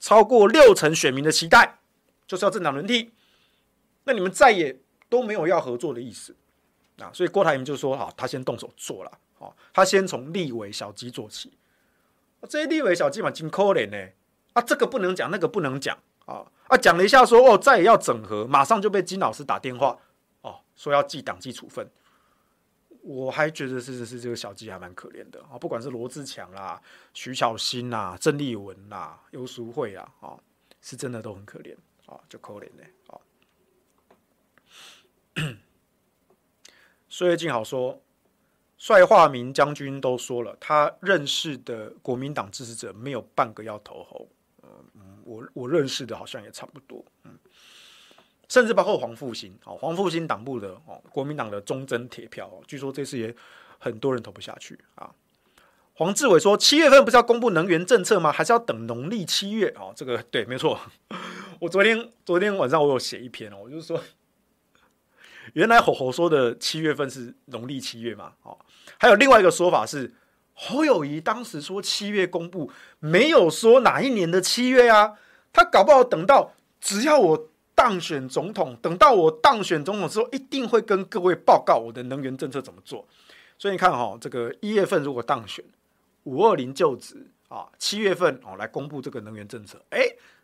[0.00, 1.80] 超过六成选民的期待，
[2.24, 3.10] 就是要政党轮替。
[4.04, 6.36] 那你们再也都没有要合作的意思
[7.00, 7.10] 啊！
[7.12, 9.18] 所以郭台铭就说：“好，他先动手做了。
[9.38, 11.52] 哦，他先从立委小鸡做起。
[12.48, 14.10] 这些立委小鸡嘛，真可怜呢。
[14.52, 16.44] 啊，这个不能讲，那个不能讲啊！
[16.68, 19.98] 啊，讲了一下说哦，再要整合，马上就被金老师打电话
[20.40, 21.88] 哦，说要记党纪处分。
[23.02, 25.56] 我还觉得是是是，这个小鸡还蛮可怜的啊！
[25.58, 26.80] 不管是罗志强啦、
[27.14, 30.36] 徐巧芯啦、郑丽文啦、尤淑慧啊，啊，
[30.80, 31.74] 是真的都很可怜
[32.06, 33.18] 啊，就可怜呢啊。
[37.08, 38.02] 岁月静好说，
[38.78, 44.26] 帅化民将军都说了，他认识的国民党支持者没有半个要投侯。
[44.62, 47.36] 嗯，我我认识的好像也差不多，嗯。
[48.48, 53.34] 甚至包括黄复兴，哦，黄复兴党部的哦，国民党的忠贞铁票，据说这次也
[53.78, 55.14] 很多人投不下去啊。
[55.92, 58.32] 黄志伟说，七月份不是要公布能源政策吗？
[58.32, 59.68] 还是要等农历七月？
[59.76, 60.80] 哦，这个对，没错。
[61.60, 64.00] 我昨天昨天晚上我有写一篇哦，我就是说，
[65.52, 68.32] 原来侯侯说的七月份是农历七月嘛？
[68.44, 68.56] 哦，
[68.96, 70.14] 还有另外一个说法是，
[70.54, 75.14] 侯友谊当时说七月公布，没有说哪一年的七月啊，
[75.52, 77.48] 他搞不好等到只要我。
[77.78, 83.06] 当选总统，等到我当选总统之后，一定会跟各位报告我的能源政策怎么做。
[83.56, 85.64] 所以你看哈、哦，这个一月份如果当选，
[86.24, 90.00] 五二零就职啊，七月份哦来公布这个能源政策，哎，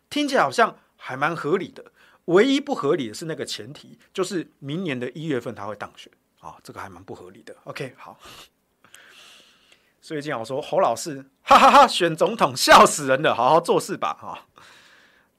[0.09, 1.83] 听起来好像还蛮合理的。
[2.25, 6.09] 唯一不合理的是那个前提，就是明年的一月份他会当选
[6.45, 7.55] 啊，这个还蛮不合理的。
[7.63, 8.19] OK，好。
[9.99, 14.47] 所以经常说侯老师，哈哈哈，哈，选总统笑死人了，好好做事吧，哈。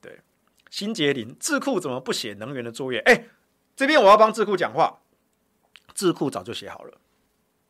[0.01, 0.21] 对
[0.69, 2.99] 新杰林智库怎么不写能源的作业？
[3.01, 3.31] 哎、欸，
[3.77, 4.99] 这边我要帮智库讲话。
[5.95, 6.99] 智库早就写好了，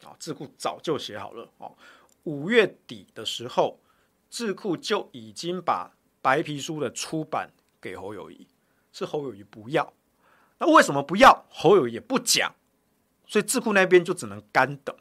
[0.05, 1.49] 啊，智库早就写好了。
[1.59, 1.77] 哦，
[2.25, 3.79] 五月底的时候，
[4.31, 8.49] 智库就已经把白皮书的出版给侯友谊，
[8.91, 9.93] 是侯友谊不要。
[10.59, 11.45] 那为什么不要？
[11.51, 12.55] 侯友谊也不讲，
[13.27, 14.95] 所以智库那边就只能干等。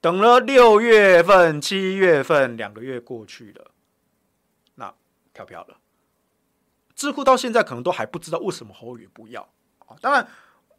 [0.00, 3.70] 等了六月份、七月份，两个月过去了，
[4.76, 4.94] 那
[5.32, 5.76] 飘飘了。
[6.94, 9.42] 智库到现在可能都还不知道为什么侯宇不要
[9.86, 9.96] 啊！
[10.00, 10.26] 当然，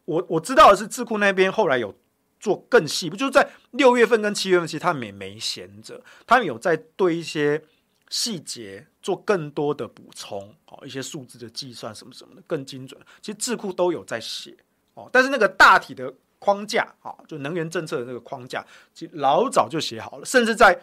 [0.06, 1.96] 我我知道的是智库那边后来有
[2.39, 7.63] 做更细，不就是在六月份跟七月份，其实他们也没闲着，他们有在对一些
[8.10, 13.00] 细节做更多的补充，哦一些数字的计算什么什么的更精准。
[13.22, 14.58] 其实智库都有在写
[14.96, 20.82] 哦，但是那个大体的框架啊，就能源政策的那个框架，其实老早就写好了，甚至在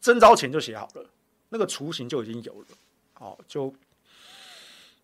[0.00, 1.06] 征召前就写好了，
[1.50, 2.66] 那个雏形就已经有了，
[3.20, 3.72] 哦，就。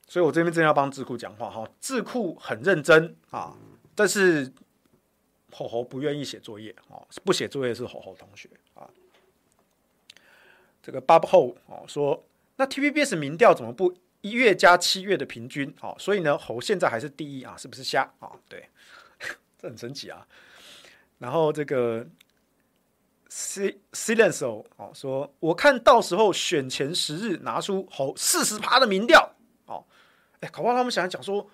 [0.08, 1.64] 所以，我这边真的要帮智库讲话哈。
[1.80, 3.54] 智库很认真啊，
[3.94, 4.52] 但是
[5.52, 8.90] 吼吼不愿意写作业啊，不写作业是吼吼同学啊。
[10.82, 12.24] 这个 Bob Ho 哦说，
[12.56, 15.72] 那 TVBS 民调怎么不一月加七月的平均？
[15.80, 18.32] 哦，所以呢，侯现在还是第一啊，是不是瞎啊？
[18.48, 18.68] 对，
[19.60, 20.26] 这很神奇啊。
[21.18, 22.06] 然后这个
[23.28, 29.34] Silence 哦说，我看到时候选前十日拿出好四十趴的民调
[29.66, 29.84] 哦。
[30.40, 31.48] 哎，搞不好他们想讲说，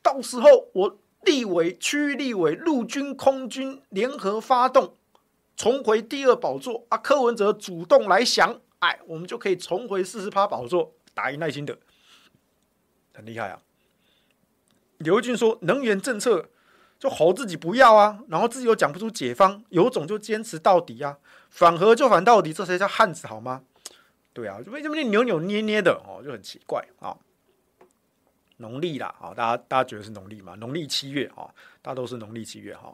[0.00, 4.96] 到时候我立委、区域立委、陆军、空军联合发动，
[5.56, 6.96] 重回第二宝座啊！
[6.96, 11.76] 柯文哲主动来降，哎，我们就可以重回四十趴宝座，打赢赖清德。
[13.12, 13.60] 很厉害啊。
[14.98, 16.48] 刘俊说，能源政策
[16.98, 21.16] 就吼自己不要啊，然后自己又讲不出解方，有种就坚持到底啊，
[21.50, 23.62] 反核就反到底，这才叫汉子好吗？
[24.32, 27.16] 对啊，为什么你扭扭捏捏的哦，就很奇怪啊。
[28.58, 30.54] 农历啦，啊，大家大家觉得是农历嘛？
[30.56, 31.46] 农历七月啊，
[31.80, 32.92] 大家都是农历七月哈。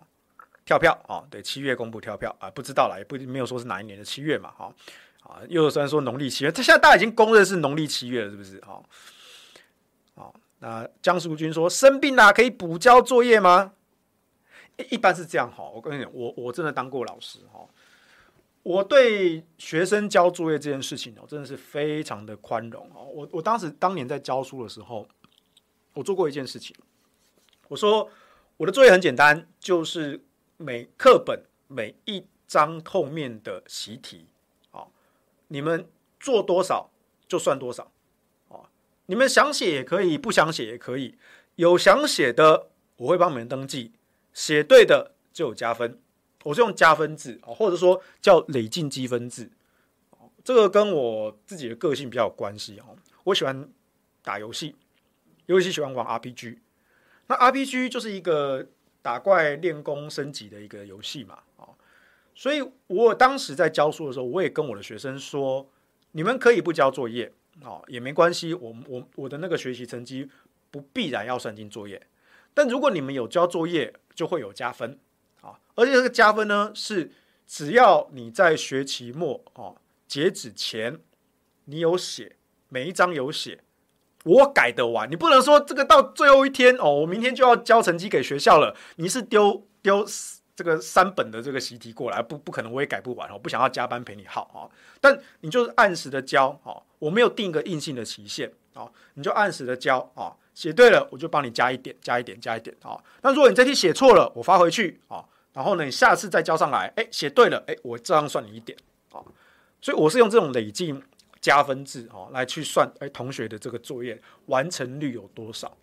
[0.66, 4.74] 跳票啊，对，七月公布跳票啊，不知道啦，也不没有说是哪一年的七月嘛，哈
[5.22, 8.58] 啊，又虽然说农历七月，这现在大家已经公认是农历七月了，是不是？
[8.60, 8.82] 哈，
[10.14, 13.72] 好，那江淑君说生病啦，可以补交作业吗？
[14.90, 17.66] 一般是这样哈，我跟你讲，我我真的当过老师哈，
[18.62, 23.04] 我对学生交作业这件事情哦，真的是非常的宽容哦。
[23.04, 25.06] 我我当时当年在教书的时候，
[25.94, 26.76] 我做过一件事情，
[27.68, 28.08] 我说
[28.56, 30.22] 我的作业很简单，就是。
[30.56, 34.24] 每课本每一张后面的习题，
[34.70, 34.86] 啊，
[35.48, 35.84] 你们
[36.20, 36.88] 做多少
[37.26, 37.90] 就算多少，
[38.48, 38.70] 啊，
[39.06, 41.18] 你们想写也可以，不想写也可以。
[41.56, 43.90] 有想写的，我会帮你们登记，
[44.34, 45.98] 写对的就有加分。
[46.42, 49.50] 我是用加分制啊，或者说叫累进积分制。
[50.44, 52.94] 这个跟我自己的个性比较有关系哦。
[53.24, 53.66] 我喜欢
[54.22, 54.76] 打游戏，
[55.46, 56.58] 尤其喜欢玩 RPG。
[57.28, 58.66] 那 RPG 就是一个。
[59.04, 61.68] 打怪练功升级的一个游戏嘛，啊，
[62.34, 65.68] 所以我当时在教书的时候，我也跟我的学生说，
[66.12, 67.30] 你们可以不交作业，
[67.62, 70.30] 啊，也没关系，我我我的那个学习成绩
[70.70, 72.00] 不必然要算进作业，
[72.54, 74.98] 但如果你们有交作业，就会有加分，
[75.40, 77.12] 啊，而且这个加分呢，是
[77.46, 79.74] 只要你在学期末啊
[80.06, 81.00] 截止前，
[81.64, 82.36] 你有写，
[82.68, 83.60] 每一章有写。
[84.24, 88.74] 我改得完，你不能说这个到最后一天哦，我明天就要交成绩给学校了。
[88.96, 90.06] 你是丢丢
[90.56, 93.38] 这个三本的这个习题过来，不不可能，我也改不完哦。
[93.38, 94.64] 不想要加班陪你耗啊，
[94.98, 96.82] 但你就是按时的交哦。
[97.00, 100.32] 我没有定一个硬性的期限哦，你就按时的交啊。
[100.54, 102.98] 写对了，我就帮你加一点，加一点，加一点啊。
[103.22, 108.78] 那如果你这题写错了，我发回去啊，然后呢，你下次再交上来，哎，写对了，哎，我这样算你一点
[109.12, 109.20] 啊。
[109.80, 111.02] 所以我是用这种累进。
[111.40, 115.76] 加分制哦，来去算哎，同学的这个作业完成率有多少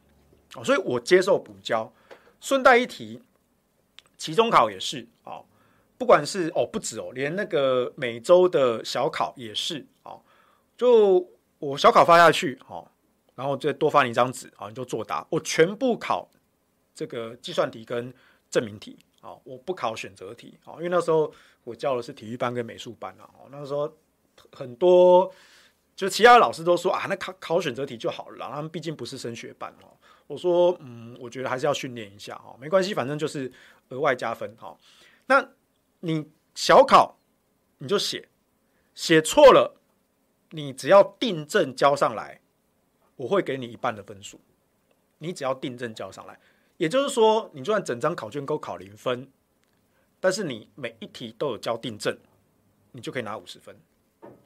[0.55, 0.63] 哦？
[0.63, 1.93] 所以我接受补交。
[2.39, 3.21] 顺带一提，
[4.17, 5.45] 期中考也是哦，
[5.99, 10.19] 不管是哦不止哦，连那个每周的小考也是哦。
[10.75, 11.29] 就
[11.60, 12.89] 我小考发下去哦，
[13.41, 15.25] 然后再多发你一张纸啊，你就作答。
[15.32, 16.30] 我全部考
[16.93, 18.13] 这个计算题跟
[18.51, 23.91] 证明题啊，我不考选择题啊，因为那时候我教的是体育班跟美术班啊，那时候
[24.51, 25.34] 很多。
[25.93, 29.93] 就其他的老师都说啊，那考考选择题就好了，他们毕竟不是升学班哦。
[30.25, 33.51] 我说，嗯，我觉得还是要训练一下哈，没关系，反正就是
[33.89, 34.75] 额外加分哈。
[35.27, 35.47] 那
[35.99, 37.19] 你小考
[37.77, 38.30] 你就写，
[38.95, 39.80] 写错了，
[40.51, 42.40] 你只要订正交上来，
[43.21, 44.41] 我会给你一半的分数。
[45.19, 46.39] 你只要订正交上来，
[46.77, 49.29] 也就是说，你就算整张考卷都考零分，
[50.19, 52.17] 但是你每一题都有交订正，
[52.93, 53.75] 你就可以拿五十分，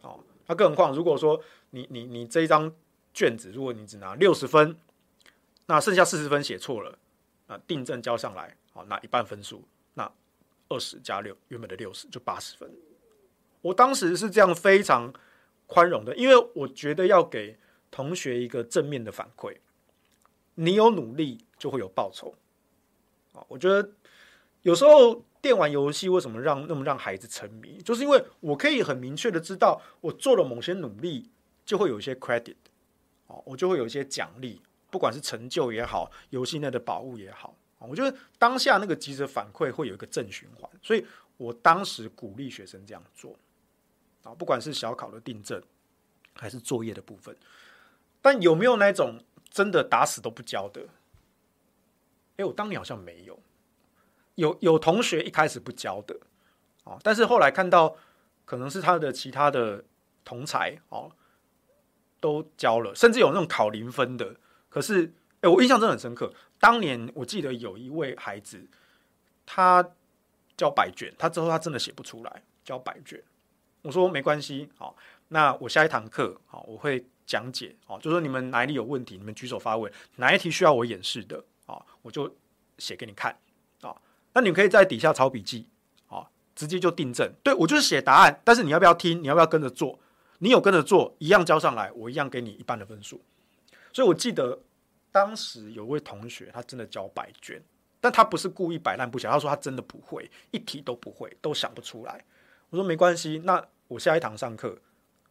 [0.02, 0.22] 好。
[0.48, 2.72] 那、更何况，如果说你你你这一张
[3.14, 4.78] 卷子，如果你只拿六十分，
[5.68, 7.00] 那剩下四十分写错了，
[7.48, 10.12] 啊，订正交上来，好，拿一半分数，那
[10.68, 12.70] 二十加六，原本的六十就八十分。
[13.62, 15.12] 我当时是这样非常
[15.66, 17.58] 宽容的，因为我觉得要给
[17.96, 19.56] 同学一个正面的反馈，
[20.56, 22.36] 你有努力就会有报酬。
[23.32, 23.92] 啊，我觉得
[24.64, 25.24] 有时候。
[25.46, 27.80] 电玩游戏为什么让那么让孩子沉迷？
[27.84, 31.30] 就是因为我可以很明确的知道，我做了某些努力，
[31.64, 32.56] 就会有一些 credit，
[33.28, 41.06] 哦，我就会有一些奖励，不管是成就也好，游戏内的宝物也好，我觉得当下那个即时反馈会有一个正循环，所以
[41.38, 43.38] 我当时鼓励学生这样做，
[44.24, 45.62] 啊，不管是小考的订正，
[46.34, 47.38] 还是作业的部分，
[48.26, 49.20] 但有没有那种
[49.52, 50.82] 真的打死都不交的？
[52.38, 53.40] 诶，我当年好像没有。
[54.34, 56.18] 有有同学一开始不交的，
[56.86, 57.96] 哦，但是后来看到
[58.44, 59.84] 可能是他的其他的
[60.24, 61.12] 同才哦，
[62.20, 64.36] 都交了，甚至有那种考零分的。
[64.70, 66.34] 可是，哎，我印象真的很深刻。
[66.60, 68.68] 当年我记得有一位孩子，
[69.46, 69.88] 他
[70.58, 73.22] 交白卷，他之后他真的写不出来，交白卷。
[73.84, 74.96] 我说没关系，好，
[75.28, 82.36] 那我下一堂课好，我会讲解，哦，就说你们哪里有问题，你们举手发问，哪一题需要我演示的，啊，我就
[82.78, 83.38] 写给你看
[83.82, 83.96] 啊。
[84.34, 85.68] 那你可以在底下抄笔记，
[86.08, 87.32] 啊，直接就订正。
[87.44, 89.22] 对，我就是写答案，但是你要不要听？
[89.24, 90.00] 你要不要跟着做？
[90.40, 93.22] 你有跟着做，一样交上来，我一样给你一半的分数。
[93.94, 94.60] 所以我记得
[95.12, 97.64] 当时有位同学，他真的交白卷，
[98.02, 102.24] 但他不是故意摆烂不想，他说他真的不会，一题都不会，都想不出来。
[102.70, 104.78] 我说没关系，那我下一堂上课，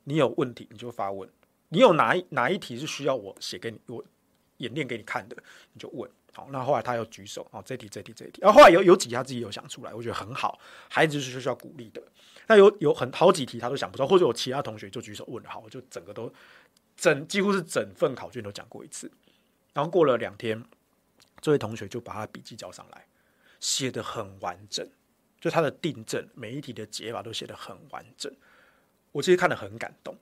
[0.04, 1.28] 你有问题你就发问，
[1.74, 4.02] 你有哪一哪一题是需要我写给你，我
[4.58, 5.36] 演练给你看的，
[5.72, 6.08] 你就问。
[6.32, 10.58] 好，那后来他又举手，哦，这题这题这题，然后后来有有几题他自己有想出来，我觉得很好，
[10.88, 12.00] 孩子是需要鼓励的。
[12.46, 16.32] 那有有很好几题他都想不到，或者有其他同学就举手问，好，我就整个都
[16.96, 19.10] 整几乎是整份考卷都讲过一次。
[19.72, 20.64] 然后过了两天，
[21.40, 23.06] 这位同学就把他的笔记交上来，
[23.60, 24.88] 写得很完整，
[25.40, 28.32] 就他的订正每一题的解法都写得很完整，
[29.12, 30.16] 我其实看得很感动。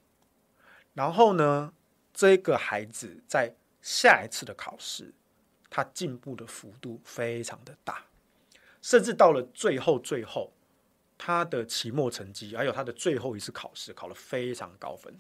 [0.95, 1.73] 然后呢，
[2.13, 5.13] 这个孩子在下一次的考试。
[5.75, 8.05] 他进步的幅度非常的大，
[8.83, 10.53] 甚至到了最后最后，
[11.17, 15.19] 他的期末成绩还有他的最后一次考试考了非常高分，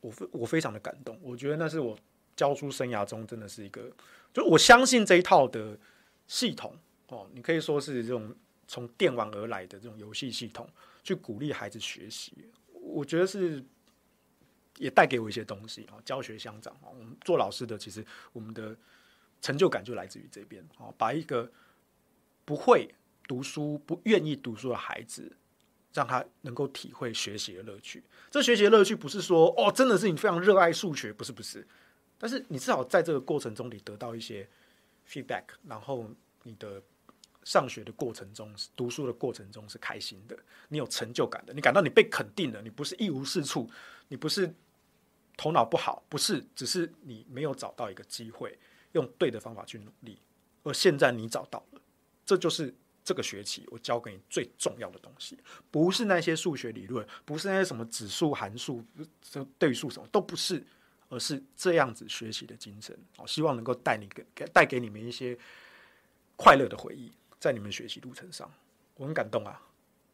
[0.00, 1.94] 我非我非常的感动，我觉得那是我
[2.34, 3.92] 教书生涯中真的是一个，
[4.32, 5.78] 就我相信这一套的
[6.26, 6.74] 系统
[7.08, 8.34] 哦，你可以说是这种
[8.66, 10.66] 从电玩而来的这种游戏系统，
[11.04, 12.32] 去鼓励孩子学习，
[12.72, 13.62] 我觉得是
[14.78, 18.76] 也带给我一些东西啊，教学相长啊，我们做老师的其实我们的。
[19.40, 21.48] 成就感就来自于这边，啊，把一个
[22.44, 22.92] 不会
[23.28, 25.30] 读书、不愿意读书的孩子，
[25.94, 28.02] 让他能够体会学习的乐趣。
[28.32, 31.64] 这学习的乐趣不是说哦，真的是你非常热爱数学，不是不是。
[32.18, 34.44] 但是你至少在这个过程中，你得到一些
[35.08, 36.10] feedback，然后
[36.42, 36.82] 你的
[37.44, 40.36] 上学的过程中、读书的过程中是开心的，
[40.68, 43.70] 你有成就感的，你感到你被肯定了，你不是一无是处，
[44.08, 44.52] 你不是
[45.38, 48.58] 头脑不好，不是，只是你没有找到一个机会。
[48.92, 50.18] 用对的方法去努力，
[50.62, 51.80] 而现在你找到了，
[52.24, 52.74] 这就是
[53.04, 55.38] 这个学期我教给你最重要的东西，
[55.70, 58.82] 不是那些数学理论，不是那些什么指数、函数、
[59.20, 60.64] 这对数什么都不是，
[61.10, 62.98] 而是这样子学习的精神。
[63.18, 65.38] 我希望能够带你给带给你们一些
[66.34, 68.50] 快乐的回忆，在你们学习路程上，
[68.94, 69.62] 我很感动啊。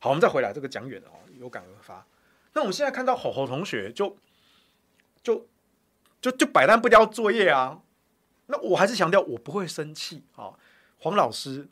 [0.01, 2.05] 好，我们再回来，这个讲远了哦，有感而发。
[2.53, 4.18] 那我们现在看到吼吼同学就
[5.25, 5.49] 就
[6.20, 7.81] 就就摆烂不交作业啊。
[8.47, 10.53] 那我还是强调，我不会生气啊。
[10.99, 11.66] 黄老师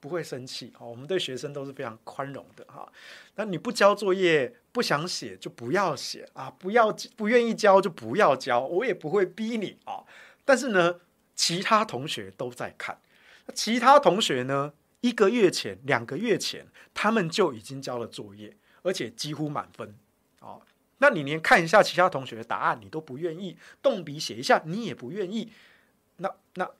[0.00, 0.80] 不会生气啊。
[0.80, 2.90] 我们对学生都是非常宽容的哈。
[3.36, 10.02] 那你不交作业，不想写就不要写啊，不要不愿意交就不要交，我也不会逼你啊。
[10.46, 11.00] 但是呢，
[11.34, 12.98] 其他同学都在看，
[13.54, 19.94] 其他同学呢，一个月前、两个月前，他们就已经交了作业，而且几乎满分
[20.40, 20.60] 啊。
[20.98, 25.52] 那你连看一下其他同学的答案，你都不愿意动笔写一下，你也不愿意。
[26.16, 26.70] 那那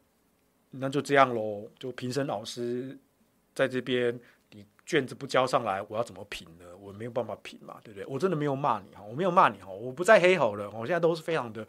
[0.71, 2.97] 那就这样喽，就评审老师
[3.55, 4.19] 在这边，
[4.51, 6.77] 你卷子不交上来，我要怎么评呢？
[6.77, 8.07] 我没有办法评嘛，对不对？
[8.07, 11.67] 我真的没有骂你哈，我没有骂你哈，我不再黑吼了，我现在都是非常的，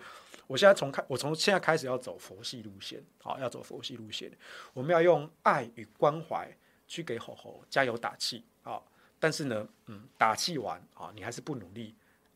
[0.48, 4.32] 我现在从开，我从现在开始要走佛系路线，好，要走佛系路线，
[4.74, 6.50] 我们要用爱与关怀
[6.88, 8.82] 去给吼吼加油打气啊！
[9.20, 11.96] 但是呢，嗯，打气完啊，你还是不努力，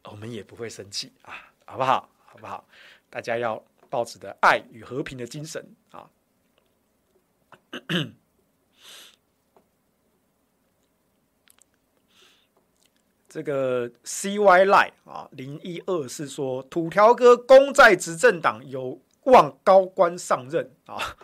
[0.10, 2.10] 我们也不会生气啊，好不好？
[2.26, 2.68] 好不好？
[3.10, 3.64] 大家要。
[3.92, 6.08] 抱持的爱与和平的精神啊，
[13.28, 21.18] 这个 CY Line 啊，零一二是说土条哥功在执政党，有望高官上任啊。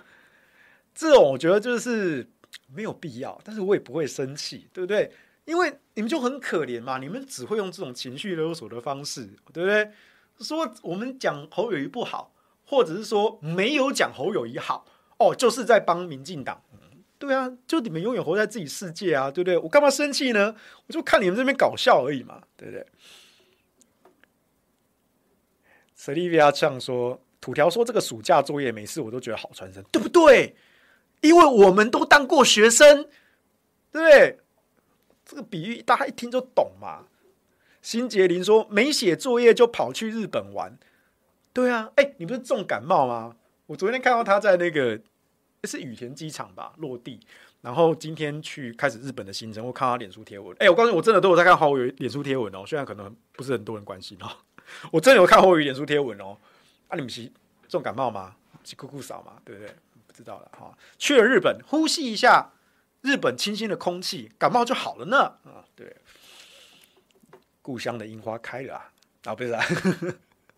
[0.96, 2.28] 这种我觉得就是
[2.66, 5.12] 没有必要，但是我也不会生气，对不对？
[5.46, 9.92] 因为你们就很可怜嘛，你们只会用这种情绪勒索的方式，对不对？
[10.40, 12.34] 说我们讲侯友宜不好。
[12.68, 14.88] 或者是说没有讲侯友宜好
[15.20, 16.60] 哦，就是在帮民进党。
[17.20, 19.56] 对啊，就你们永远活在自己世界啊，对不对？
[19.56, 20.56] 我干嘛生气呢？
[20.88, 22.84] 我就看你们这边搞笑而已嘛，对不对
[25.96, 30.56] ？Selivia 这样说，土条说这个暑假作业每次我都觉得好传神，对不对？
[31.22, 33.04] 因为我们都当过学生，
[33.92, 34.40] 对不对？
[35.26, 37.06] 这个比喻大家一听就懂嘛。
[37.82, 40.78] 辛杰林说没写作业就跑去日本玩。
[41.52, 43.36] 对啊，哎，你不是重感冒吗？
[43.66, 45.00] 我昨天看到他在那个
[45.64, 47.20] 是羽田机场吧落地，
[47.62, 50.56] 然后今天去开始日本的行程，我看他脸书贴文。
[50.60, 54.30] 哎，我告诉你，我真的都有在看侯友脸书贴文哦，虽然可能不是很多人关心哦，
[54.92, 56.38] 我真的有看侯友脸书贴文哦。
[56.88, 57.32] 啊，你们是
[57.68, 58.36] 重感冒吗？
[58.64, 59.74] 去酷酷扫嘛，对不对？
[60.08, 62.52] 不知道了哈、去了日本，呼吸一下
[63.06, 65.18] 日本清新的空气，感冒就好了呢。
[65.44, 65.96] 啊，对，
[67.62, 68.92] 故乡的樱花开了啊，
[69.26, 69.64] 啊，不是啊。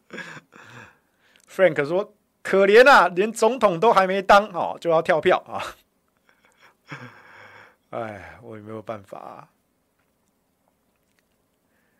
[1.50, 5.76] Frank 说：“可怜啊，连总统都还没当哦，就要跳票啊！
[7.92, 9.50] 哎，我也没有办法。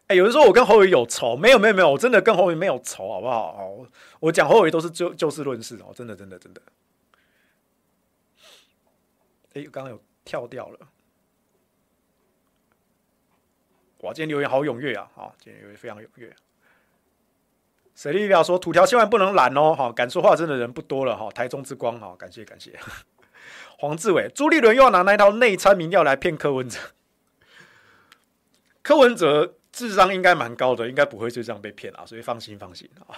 [0.08, 3.68] 哎，有人说我跟侯伟有仇，没有没有没有，我真的跟侯伟没有仇，好不好？
[3.68, 3.88] 我
[4.22, 6.62] 我讲侯伟都是就就事论事哦，真的真的真的。
[9.54, 10.80] 哎，刚刚有跳掉了。
[14.02, 15.10] 哇，今天留言好踊跃啊！
[15.16, 16.36] 啊，今天留言非常踊跃。”
[17.96, 21.32] 水利表说土条千万不能懒哦，哈，敢说话真的人不多了哈。
[21.32, 22.78] 台中之光哈，感谢感谢。
[23.80, 26.78] 黄志伟，朱立伦又要拿那一套内参民调来骗柯文哲。
[28.84, 33.18] 柯文哲智商应该蛮高的，应该不会就这样被骗啊，所以放心放心啊。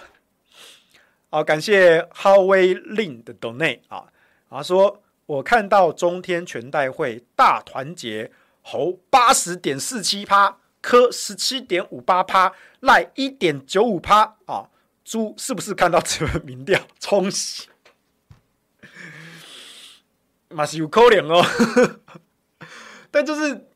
[1.30, 4.10] 好，感谢 Howay Lin 的 donate 啊，
[4.48, 14.68] 啊说我看到中天全代会大团结侯八十点四七趴，柯十七点五八趴，赖一点九五趴啊，
[15.04, 16.80] 猪是不是看到这份民调？
[16.98, 17.68] 冲洗？
[20.48, 21.40] 嘛是有可能哦，
[23.12, 23.68] 但就是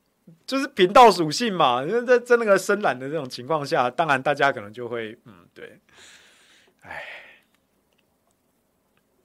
[0.45, 5.79] 就是频道属性嘛，因为在在那个深蓝的这种情况下，当然大家可能就会嗯对，
[6.81, 7.05] 哎，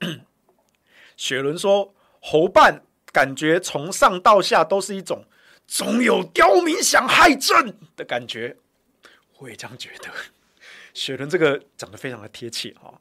[1.17, 5.23] 雪伦说侯办感觉从上到下都是一种
[5.67, 8.57] 总有刁民想害朕的感觉，
[9.37, 10.09] 我也这样觉得。
[10.93, 12.93] 雪伦这个讲得非常的贴切哈、哦。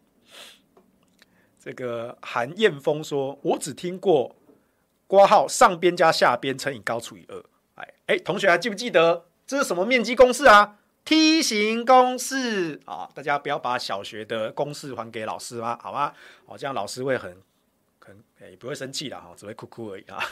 [1.59, 4.37] 这个韩燕峰说：“我只听过
[5.07, 7.45] 括号上边加下边乘以高除以二。”
[7.77, 10.77] 哎哎，同学还记不记得这是什么面积公式啊？
[11.05, 13.09] 梯形公式啊！
[13.15, 15.79] 大家不要把小学的公式还给老师吗？
[15.83, 16.13] 好吗？
[16.45, 17.37] 哦，这样老师会很
[18.41, 20.25] 也不会生气的哈，只会哭哭而已啊。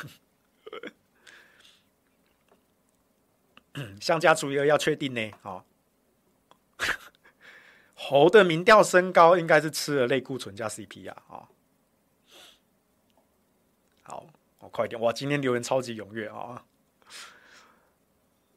[4.00, 5.30] 相加除以二要确定呢？
[5.42, 5.64] 好。
[7.98, 11.22] 侯的民调升高，应该是吃了类固醇加 CP 啊！
[11.28, 11.48] 啊，
[14.02, 14.26] 好，
[14.58, 15.00] 我，快点！
[15.00, 16.66] 哇，今天留言超级踊跃啊！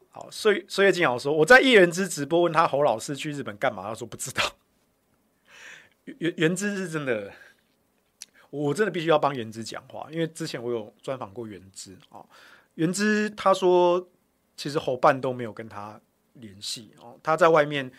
[0.10, 4.58] 好，岁岁月静好说，我在一人之直播问他侯老师去日本干嘛，他说不知道。
[6.20, 7.34] 原原之是真的，
[8.50, 12.26] 我真的必须要帮元之讲话，因为之前我有专访过元之啊。
[12.76, 14.08] 元之他说，
[14.56, 16.00] 其实侯办都没有跟他
[16.34, 17.91] 联系哦，他在外面。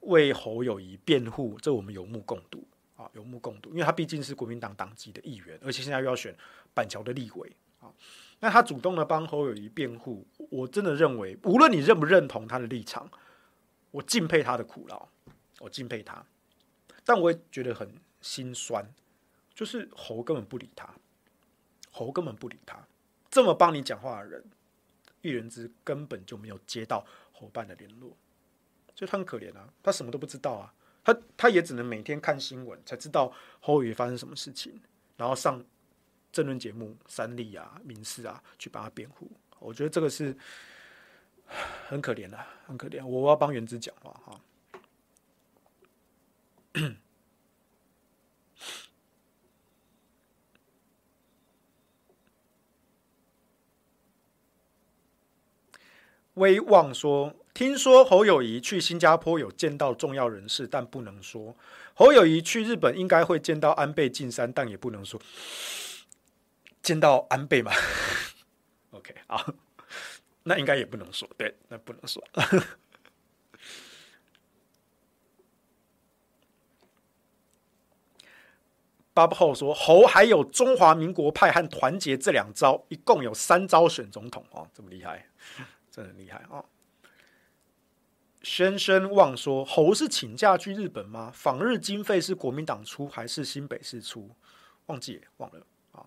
[0.00, 3.70] 为侯友谊辩护，这我们有目共睹啊，有目共睹。
[3.70, 6.32] 因为他毕竟是国民党党籍的议员，而且现在又要选
[6.72, 7.50] 板桥的立委
[7.80, 7.90] 啊，
[8.38, 13.10] 那他主动的帮侯友谊辩护，我真的认为，无论你认不认同他的立场，
[13.90, 15.08] 我敬佩他的苦劳，
[15.58, 16.24] 我敬佩他，
[17.04, 18.88] 但我也觉得很心酸，
[19.56, 20.94] 就是侯根本不理他，
[21.90, 22.86] 侯根本不理他，
[23.30, 24.44] 这么帮你讲话的人，
[25.22, 28.14] 一人之根本就没有接到侯办的联络。
[28.94, 34.78] 所以他很可怜啊，他什么都不知道啊，他他也只能每天看新闻才知道侯宇发生什么事情，
[35.16, 35.64] 然后上
[36.30, 39.30] 政论节目、三立啊、民视啊去帮他辩护。
[39.58, 40.36] 我觉得这个是
[41.88, 43.02] 很可怜的，很可怜。
[43.04, 44.40] 我要帮元之讲话哈。
[56.36, 57.34] 威望说。
[57.52, 61.56] 听说侯友宜去新加坡有见到重要人士，但不能说。
[61.94, 65.18] 侯友宜去日本应该会见到安倍晋三，但也不能说。
[66.82, 67.72] 见到安倍嘛？
[68.92, 69.54] OK，好，
[70.42, 71.26] 那应该也不能说。
[71.38, 72.22] 对，那不能说。
[79.14, 85.26] 巴布后说侯还有中华民国派和团结这两招，一共有三招选总统哦，这么厉害，
[85.96, 86.62] 真的很厉害啊！
[88.42, 91.32] 轩轩望说：“侯是请假去日本吗？
[91.34, 94.30] 访日经费是国民党出还是新北市出？
[94.86, 96.04] 忘记忘了啊。”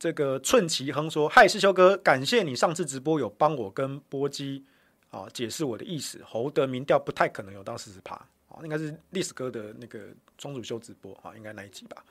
[0.00, 4.64] 这个寸奇亨说：“嗨，师修哥，感谢你上次直播有帮我跟波基
[5.10, 6.20] 啊解释我的意思。
[6.24, 8.16] 侯的民调不太可能有到四十趴
[8.48, 12.04] 啊，应该是历史哥的那个庄主修直播啊，应该那一集吧。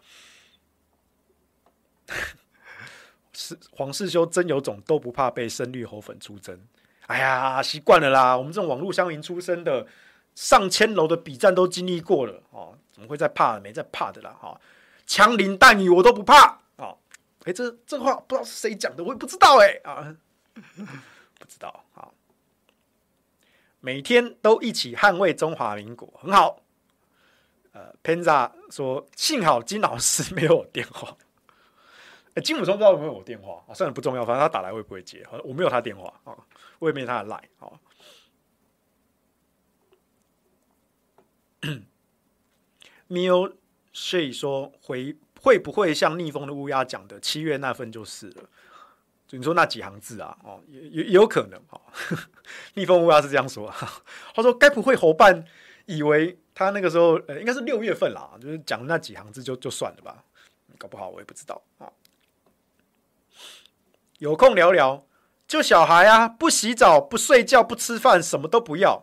[3.40, 6.60] 是黄世修真有种都不怕被深绿侯粉出征。”
[7.06, 8.36] 哎呀，习惯了啦！
[8.36, 9.86] 我们这种网络乡民出身的，
[10.34, 13.60] 上千楼的比战都经历过了哦，怎么会再怕？
[13.60, 14.36] 没再怕的啦！
[14.42, 14.62] 哈、哦，
[15.06, 16.98] 枪林弹雨我都不怕哦。
[17.46, 20.14] 哎，这这话不知道是谁讲的，我也不知道哎啊，
[21.40, 22.10] 不知道啊、
[23.80, 26.60] 每天都一起捍卫中华民国，很好。
[27.72, 31.16] 呃，Penza 说，幸好金老师没有电话。
[32.42, 33.74] 金武松不知道有没有我电话啊？
[33.74, 36.38] 算了，不重要，反正他打来我也不会接，好我没有他电话啊。
[36.80, 37.80] 我也没他的赖，好。
[43.10, 43.54] Miu
[43.92, 48.50] She 说回会不会像逆风的乌鸦讲的七月那份就是了？
[49.28, 51.82] 就你说那几行字啊，哦，也也有可能哈。
[52.76, 53.74] 逆风乌鸦是这样说，
[54.36, 55.44] 他说该不会侯办
[55.86, 60.24] 以为他那个时候呃应该是六月份啦，就是讲那几行字就就算了吧？
[60.78, 61.92] 搞不好我也不知道啊。
[64.18, 65.06] 有空聊聊。
[65.48, 69.02] 就小孩啊，不洗澡、不睡觉、不吃饭，什么都不要。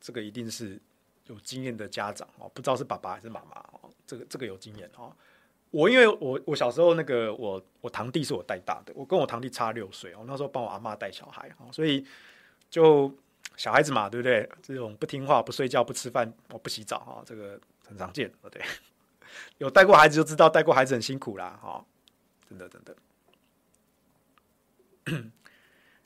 [0.00, 0.80] 这个一定是
[1.26, 5.12] 有经验的家长哦，不知道是爸爸还是妈妈哦，这个这个有经验哦。
[5.70, 12.06] 我因为我我小时候那个我我堂弟是我带大的，我跟我堂弟差六岁哦，那时候帮我阿嬷带小孩哦，所以
[12.70, 13.12] 就
[13.56, 14.48] 小孩子嘛，对不对？
[14.62, 18.62] 这种不听话、不睡觉、不吃饭、我不洗澡哈，这个很常见，对。
[19.58, 21.84] 有带过孩子就知道，带过孩子很辛苦啦，哈，
[22.48, 22.96] 真的真的。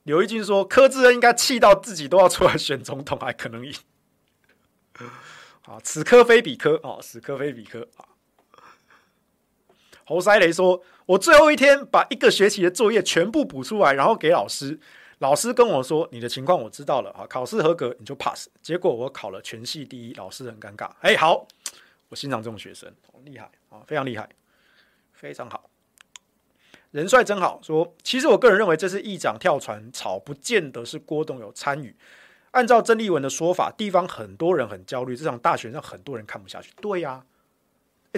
[0.04, 3.74] 刘一军说，柯志恩应该气到自己都要出来选总统，还可能赢。
[5.62, 8.04] 好，此科非彼科哦，此科非彼科啊。
[10.04, 14.80] 侯塞雷说：“我最后一天把一个学期的作业全部补出来，然后给老师。
[15.18, 20.90] 老师跟我说：‘你的情况我知道了啊，考试合格你就 pass。’结果我考了全系第一，老师很尴尬。
[21.00, 21.46] 哎，好，
[22.08, 22.90] 我欣赏这种学生，
[23.24, 24.26] 厉害啊，非常厉害，
[25.12, 25.68] 非常好。
[26.90, 27.60] 人帅真好。
[27.62, 31.94] 说，其实我个人认为这是议长跳船吵，不见得是郭董有参与。
[32.52, 36.70] 按照郑丽文的说法，地方很多人很焦虑，这场大选让很多人看不下去。
[36.80, 37.24] 对呀。”、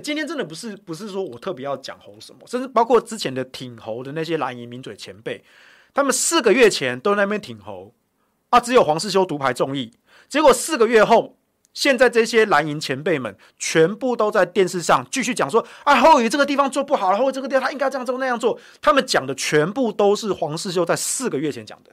[0.01, 5.45] 今天真的不是不是说我特别要讲侯什么，甚至包括之前的挺侯的那些蓝营名嘴前辈，
[5.93, 7.93] 他们四个月前都在那边挺侯
[8.51, 9.93] 啊，只有黄世修独排众议。
[10.29, 11.37] 结果四个月后，
[11.73, 18.59] 现在这些蓝营前辈们全部都在电视上继续讲说啊，侯友宜这个地方做不好，然后这个地方他应该这样做那样做。
[18.81, 21.93] 他们讲的全部都是黄世修在四个月前讲的，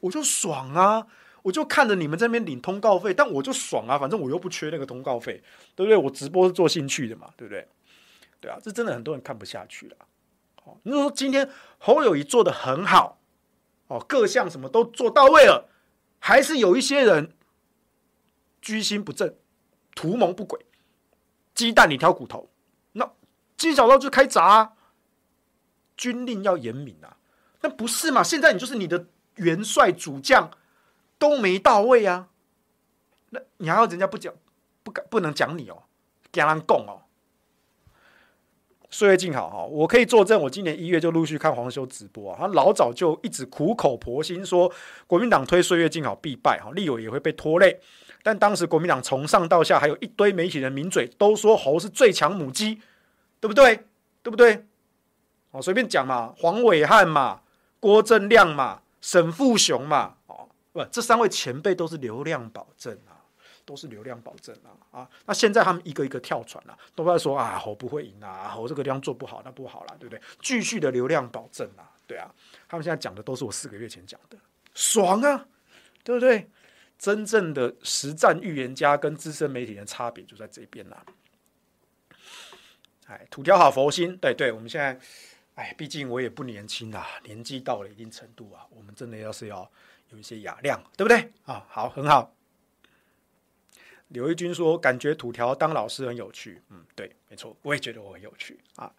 [0.00, 1.06] 我就爽啊。
[1.42, 5.42] 我就看着你们这边领通告费，但我就爽啊，反正我又不缺那个通告费，
[5.74, 5.94] 对不对？
[5.94, 7.68] 我直播是做兴趣的嘛，对不对？
[8.40, 9.96] 对啊，这真的很多人看不下去了。
[10.64, 13.18] 哦，你说今天侯友宜做得很好，
[13.88, 15.68] 哦，各项什么都做到位了，
[16.18, 17.32] 还是有一些人
[18.64, 19.32] 居心不正，
[19.94, 20.58] 图谋不轨，
[21.54, 22.48] 鸡蛋里挑骨头，
[22.92, 23.12] 那
[23.56, 24.72] 金小刀就开闸啊，
[25.96, 27.18] 军令要严明啊，
[27.60, 28.22] 那不是嘛？
[28.22, 29.06] 现在你就是你的
[29.36, 30.50] 元帅主将。
[31.16, 32.28] 都没到位啊！
[33.30, 34.34] 那你还要人家不讲，
[34.82, 35.84] 不敢不能讲你哦，
[36.30, 37.02] 跟人供哦。
[38.90, 44.70] 岁月静好哈，我可以作证，我今年一月就陆续看黄修直播啊，他老早就一直苦口婆心说
[45.06, 47.80] 国民党推岁月静好必败哈，立委也会被拖累。
[48.24, 52.80] 但当时国民党从上到下还有一堆媒体人名嘴都说侯是最强母鸡，
[53.38, 53.76] 对不对？
[54.22, 54.64] 对不对？
[55.50, 57.42] 哦，随便讲嘛，黄伟汉嘛，
[57.78, 60.14] 郭正亮嘛，沈富雄嘛。
[60.26, 63.22] 哦不，这三位前辈都是流量保证啊，
[63.64, 65.08] 都是流量保证啊啊！
[65.26, 70.20] 那现在他们一个一个跳船了，啊，都在说啊，侯不会赢啊，侯这个地方做不好，那不好了，对不对？
[70.42, 72.28] 继续的流量保证啊，对啊，
[72.68, 74.36] 他们现在讲的都是我四个月前讲的，
[74.74, 75.46] 爽啊，
[76.02, 76.50] 对不对？
[76.98, 81.04] 真正的实战预言家跟资深媒体的差别就在这边啦。
[83.06, 84.98] 哎，土条好佛心，对对，我们现在，
[85.54, 89.70] 哎，毕竟我也不年轻啦，年纪到了一定程度啊，我们真的要是要。
[90.10, 91.66] 有一些雅量，对不对啊？
[91.68, 92.32] 好，很好。
[94.08, 98.94] 刘一军说：“感觉土条当老师很有趣。”嗯，对，没错，我也觉得我很有趣啊。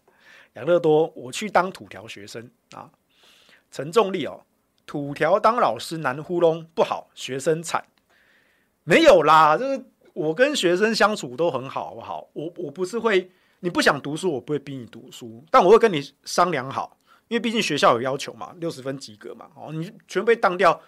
[0.54, 2.90] 养乐多，我去当土条学生啊。
[3.70, 4.44] 陈重力哦，
[4.86, 7.84] 土条当老师难糊弄，不好，学生惨。
[8.84, 9.84] 没有啦，就是
[10.14, 12.28] 我跟学生相处都很好，好不好？
[12.32, 13.30] 我我不是会，
[13.60, 16.96] 你不想读书，我不会逼你读书，但我会跟你商量好，
[17.28, 19.50] 因为毕竟学校有要求嘛，六十分及格嘛。
[19.54, 20.80] 哦，你全被当掉。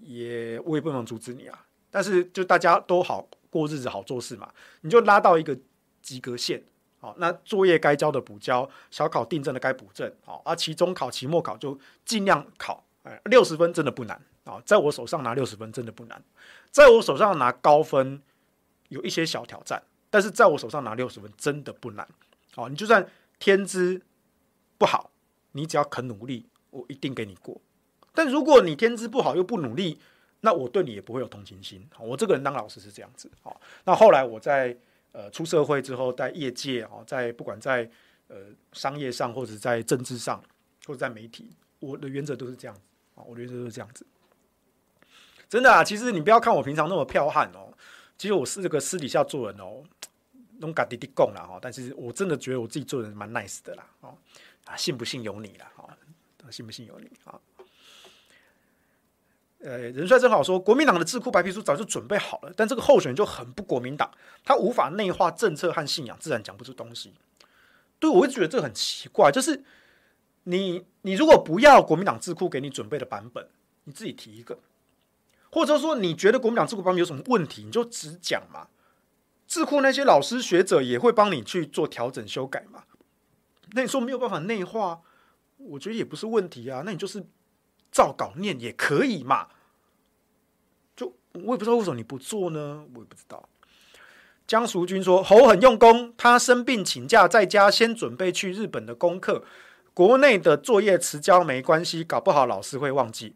[0.00, 4.48] 也我也不能阻止你啊，但是就大家都好过日子，好做事嘛，
[4.82, 5.58] 你就拉到一个
[6.00, 6.62] 及格线，
[7.00, 12.84] 好，那作业该交的补交，小考订正的该补正，好，啊，期中考、期末考就尽量考，
[13.24, 16.22] 六十分真的不难啊，在我手上拿六十分真的不难，
[16.70, 18.22] 在我手上拿高分
[18.88, 22.08] 有一些小挑战，但是在我手上拿六十分真的不难，
[22.54, 23.06] 好，你就算
[23.38, 24.00] 天资
[24.76, 25.10] 不好，
[25.52, 27.60] 你只要肯努力，我一定给你过。
[28.14, 30.00] 但如果你天资不好又不努力，
[30.40, 31.88] 那我对你也不会有同情心。
[32.00, 33.30] 我这个人当老师是这样子。
[33.42, 34.76] 好，那后来我在
[35.12, 37.88] 呃出社会之后，在业界啊，在不管在
[38.28, 38.36] 呃
[38.72, 40.42] 商业上或者在政治上
[40.86, 41.50] 或者在媒体，
[41.80, 42.76] 我的原则都是这样
[43.26, 44.06] 我觉得就是这样子。
[45.48, 47.72] 真的啊，其实你不要看我平常那么剽悍哦，
[48.18, 49.82] 其实我是这个私底下做人哦，
[50.58, 51.58] 弄嘎滴滴贡了哈。
[51.60, 53.86] 但是我真的觉得我自己做人蛮 nice 的啦。
[54.00, 54.16] 哦，
[54.66, 55.72] 啊，信不信由你啦。
[55.76, 55.88] 哦，
[56.50, 57.40] 信不信由你啊。
[59.60, 64.08] 呃，人帅正好说，国民党的智库白皮书早就准备好了，但这个候选人就很不国民党，
[64.44, 67.12] 他无法内化政策和信仰，自然讲不出东西。
[67.98, 69.64] 对，我会觉得这很奇怪，就是
[70.50, 73.46] 你你如果不要国民党智库给你准备的版本，
[73.84, 74.58] 你自己提一个，
[75.50, 78.68] 或者说你觉得国民党智库版本有什么问题，你就直讲嘛。
[79.46, 82.84] 智库那些老师学者也会帮你去做调整修改嘛。
[83.72, 85.00] 那你说没有办法内化，
[85.56, 86.82] 我觉得也不是问题啊。
[86.84, 87.26] 那你就是。
[87.90, 89.48] 照稿念也可以嘛？
[90.94, 92.84] 就我也不知道为什么你不做呢？
[92.94, 93.48] 我也不知道。
[94.46, 99.42] 江淑君说：“侯很用功，他生病请假在家，先准备去日本的功课。
[99.98, 103.34] 国内的作业迟交没关系，搞不好老师会忘记。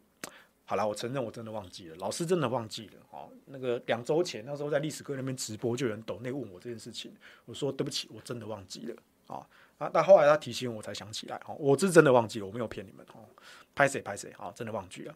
[0.64, 2.92] 好了，我承认我真的忘记了，老师真的忘记了。
[3.10, 7.12] 哦，那个两周前那时候在历史课那边直播，就有人抖内问我这件事情，
[7.46, 8.94] 我说对不起，我真的忘记了。
[9.26, 9.44] 啊
[9.78, 9.90] 啊！
[9.92, 13.04] 但后来他提醒我才想起来，哦，我是真的忘记了，我没有骗你们。
[13.12, 13.26] 哦，
[13.74, 15.12] 拍谁拍谁，啊，真的忘记了。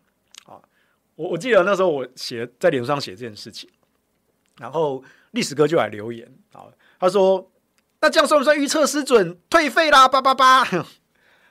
[0.46, 0.60] 啊，
[1.14, 3.70] 我我记得那时候我写在脸书上写这件事情，
[4.58, 7.52] 然后。”历史哥就来留言，好，他说
[8.00, 9.38] ：“那这样算不算预测失准？
[9.48, 10.64] 退费啦，叭叭叭。”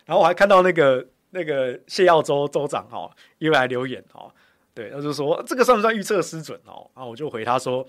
[0.06, 4.32] 然后我还看到那个那个谢耀洲州长哦，又来留言哦，
[4.74, 6.90] 对，他就说这个算不算预测失准哦？
[6.96, 7.86] 然后我就回他说：“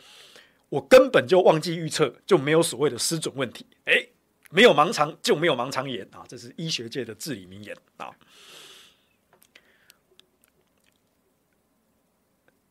[0.71, 3.67] 我根本就忘记预测，就没有所谓的失准问题。
[3.85, 4.07] 哎，
[4.51, 8.11] 没有盲肠就没有盲肠炎啊，这是医学界的至理名言啊。”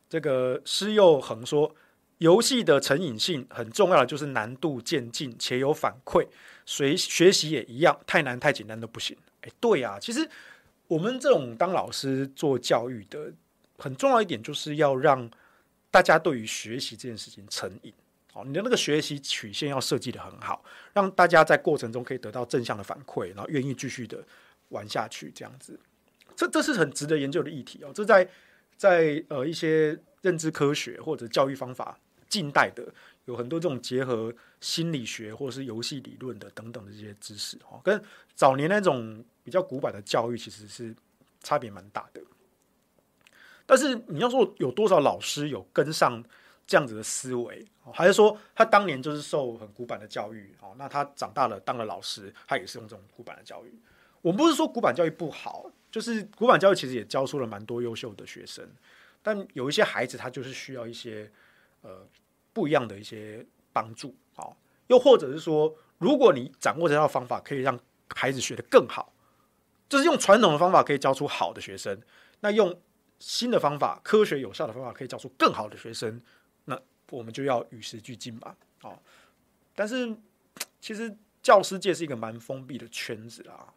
[0.09, 1.75] 这个施佑恒说。
[2.19, 6.25] 游戏的成瘾性很重要的就是难度渐进且有反馈，
[6.65, 9.17] 随学习也一样，太难太简单都不行。
[9.45, 10.27] 哎，对啊，其实
[10.87, 13.31] 我们这种当老师做教育的，
[13.77, 15.29] 很重要一点就是要让
[15.91, 17.93] 大家对于学习这件事情成瘾。
[18.33, 24.21] 哦，你的那个学习曲线要设计得很好，让大家在过程中可以得到正向的反馈，然后愿意继续的
[24.69, 25.31] 玩下去。
[25.33, 25.79] 这样子，
[26.35, 27.91] 这这是很值得研究的议题哦。
[27.93, 28.27] 这在
[28.75, 31.97] 在呃一些认知科学或者教育方法。
[32.27, 32.83] 近代的
[33.25, 38.01] 有很多这种结合心理学或是游戏理论的等等的这些知识哈，跟
[38.35, 40.95] 早年那种比较古板的教育其实是
[41.41, 42.21] 差别蛮大的。
[43.65, 46.23] 但是你要说有多少老师有跟上
[46.67, 50.75] 这样子的思维，还是说他当年就是受很古板的教育哦？
[50.77, 53.73] 那他长大了当了老师，他也是用这种古板的教育。
[54.21, 58.67] 我们不是说古板教育不好，就是古板教育其实也教出了蛮多优秀的学生，
[59.23, 61.31] 但有一些孩子他就是需要一些。
[61.81, 62.03] 呃，
[62.55, 64.55] 不一样的一些帮助，好，
[64.87, 67.77] 又或者是说，如果你掌握这套方法，可以让
[68.15, 69.11] 孩子学得更好，
[69.89, 72.01] 就是用传统的方法可以教出好的学生，
[72.39, 72.73] 那用
[73.19, 76.21] 新的方法，科学有效的方法可以教出更好的学生，
[76.63, 76.79] 那
[77.09, 79.03] 我们就要与时俱进吧，好，
[79.75, 80.15] 但是
[80.79, 83.67] 其实教师界是一个蛮封闭的圈子啊，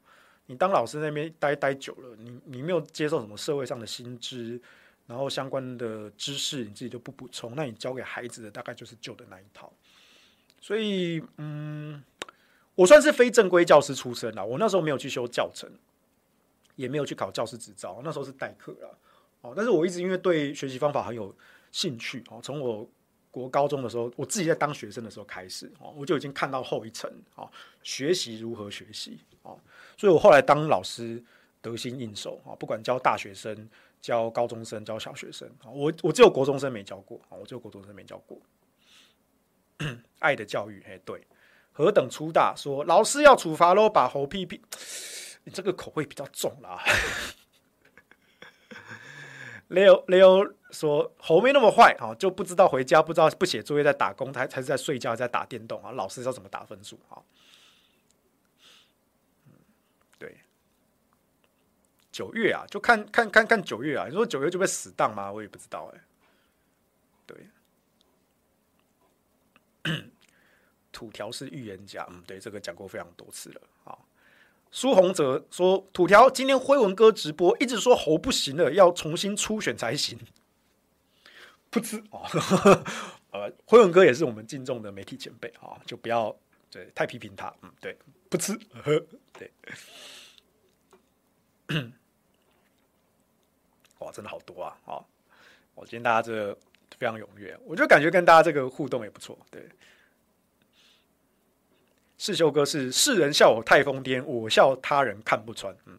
[0.46, 4.62] 你当老师那边待待久了，你你没有接受什么社会上的新知。
[5.08, 9.72] 然后相关的知识你自己就不补充，那你教给孩子的大概就是旧的那一套。
[10.60, 12.02] 所以，嗯，
[12.74, 15.70] 我算是非正规教师出身啦，我那时候没有去修教程，
[16.76, 18.90] 也没有去考教师执照，那时候是代课啦。
[19.40, 21.34] 哦，但是我一直因为对学习方法很有
[21.72, 22.86] 兴趣哦，从我
[23.30, 27.50] 国高中的时候，我自己在当学生的时候开始哦，我就已经看到后一层哦，
[27.82, 29.58] 学习如何学习哦，
[29.96, 31.24] 所以我后来当老师
[31.62, 33.66] 得心应手啊，不管教大学生。
[34.00, 38.40] 教高中生，教小学生，我我只有国中生没教过，我只有国中生没教过。
[40.18, 41.26] 爱的教育，哎，对，
[41.72, 44.60] 何等粗大，说老师要处罚喽，把猴屁屁，
[45.44, 46.82] 你这个口味比较重啦。
[49.70, 55.92] Leo Leo 说猴没那么坏，啊，就不知道回家不知道不写作业在打工，他才是在睡觉，在打电动啊。
[55.92, 57.22] 老师要怎么打分数啊？
[62.18, 64.08] 九月啊，就看看看看九月啊。
[64.08, 65.30] 你说九月就被死档吗？
[65.30, 66.00] 我也不知道哎、
[67.24, 67.46] 欸。
[69.84, 70.02] 对，
[70.90, 73.60] 土条是预言家，嗯，对，这个讲过非常多次了。
[73.84, 74.04] 好，
[74.72, 80.18] 苏宏泽说，土条今天辉文哥直播，一直说侯不行了，要重新初选才行。
[81.70, 82.26] 不知哦，
[83.30, 86.36] 呃，辉文哥也是我们敬重的媒体前辈啊，就不要
[86.68, 87.54] 对太批评他。
[87.62, 87.96] 嗯，对，
[88.28, 89.52] 不知呵，对。
[93.98, 94.76] 哇，真的好多啊！
[94.84, 95.08] 好，
[95.74, 96.56] 我今天大家这个
[96.96, 99.36] 非常踊跃，我就感觉跟大家这个互动也不错。
[99.50, 99.68] 对，
[102.16, 105.76] 世修哥是世人笑我太疯癫，我笑他人看不穿。
[105.86, 105.98] 嗯，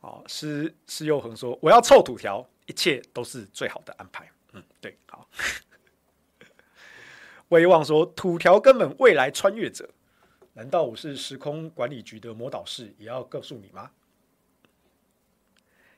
[0.00, 4.30] 好，施施佑恒说我要凑土条，一切都是最好的安排。
[4.52, 5.28] 嗯，对，好。
[7.48, 9.86] 威望说土条根本未来穿越者，
[10.54, 13.90] 难道我是时空管理局的魔导士，也要告诉你吗？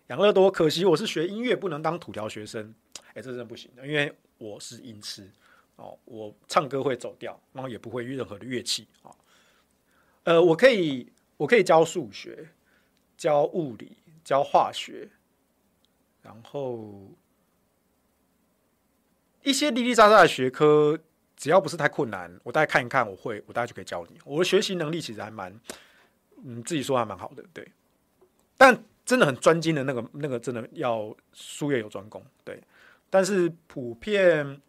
[0.09, 2.75] 养乐多，可惜我是学音乐，不能当土条学生。
[3.15, 5.31] 哎，这真不行的，因为我是音痴
[5.77, 9.11] 哦，我唱歌会走调，然后也不会任何的乐器啊。
[10.25, 12.47] 呃，我可以，我可以教数学、
[13.17, 15.09] 教物理、教化学，
[16.21, 17.11] 然后
[19.43, 20.99] 一些零零杂杂的学科，
[21.35, 24.19] 只要不是太困难，我大概看一看，我会，我大概就可以教你。
[24.27, 25.59] 我的学习能力其实还蛮，
[26.45, 27.67] 嗯，自己说还蛮好的，对，
[28.59, 28.85] 但。
[29.05, 32.63] 真的很专精的那个，那个真的要术业有专攻，对。
[33.11, 34.61] 但是普遍，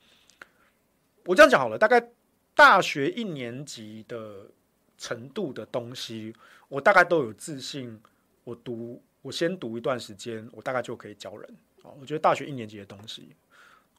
[1.25, 2.09] 我这样讲好了，大概
[2.53, 4.51] 大学一年级的
[4.97, 6.35] 程度的东西，
[6.67, 8.01] 我大概都有自信。
[8.43, 11.89] 我读，我先读一段时间，我大概就可以教人啊。
[11.99, 13.35] 我觉得大学一年级的东西，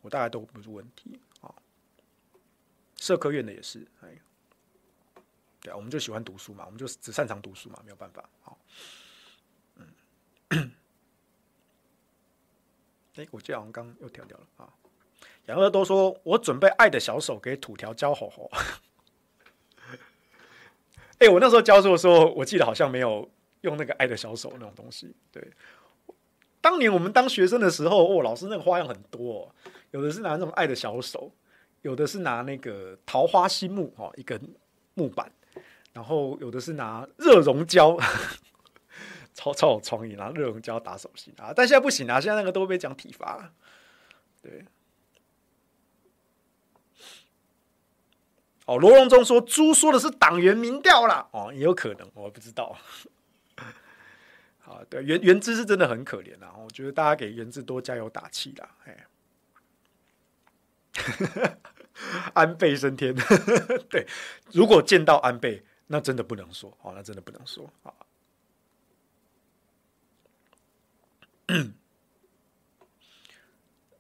[0.03, 1.53] 我大概都不是问题啊。
[2.95, 4.17] 社科院的也是，哎，
[5.61, 8.31] 对啊，我们就喜欢读书嘛，我们就只擅长读书嘛，没有办法。
[8.41, 8.57] 好，
[13.17, 14.69] 哎，我记得好像刚又调掉了啊。
[15.47, 18.51] 杨乐都说我准备爱的小手给土条教吼吼。
[21.19, 23.31] 哎，我那时候教书的时候，我记得好像没有。
[23.63, 25.43] 用那个爱的小手那种东西，对。
[26.61, 29.51] 当年我们当学生的时候，哦，老师那个花样很多，哦，
[29.91, 31.33] 有的是拿那种爱的小手，
[31.83, 34.41] 有的是拿那个桃花心木哦，一根
[34.95, 35.33] 木板，
[35.93, 37.99] 然后有的是拿热熔胶，
[39.37, 41.53] 超超有创意，然后热熔胶打手心啊。
[41.55, 43.53] 但现在不行啊，现在那个都被讲体罚，
[44.41, 44.65] 对。
[48.65, 52.77] 哦，罗荣忠说猪说的是党员民调啦，哦，也有可能，我不知道。
[54.65, 56.57] 啊，对，原原之是真的很可怜啊！
[56.59, 59.07] 我觉得大家给原之多加油打气啦，哎，
[62.35, 63.15] 安倍升天，
[63.89, 64.05] 对，
[64.53, 67.95] 如果见到安倍，那真的不能说，哦，那真的不能说啊。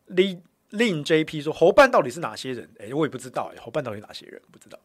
[0.06, 2.70] 令令 JP 说侯办到底是哪些人？
[2.78, 4.40] 哎，我也不知道，哎，侯办到底哪些人？
[4.50, 4.78] 不知道。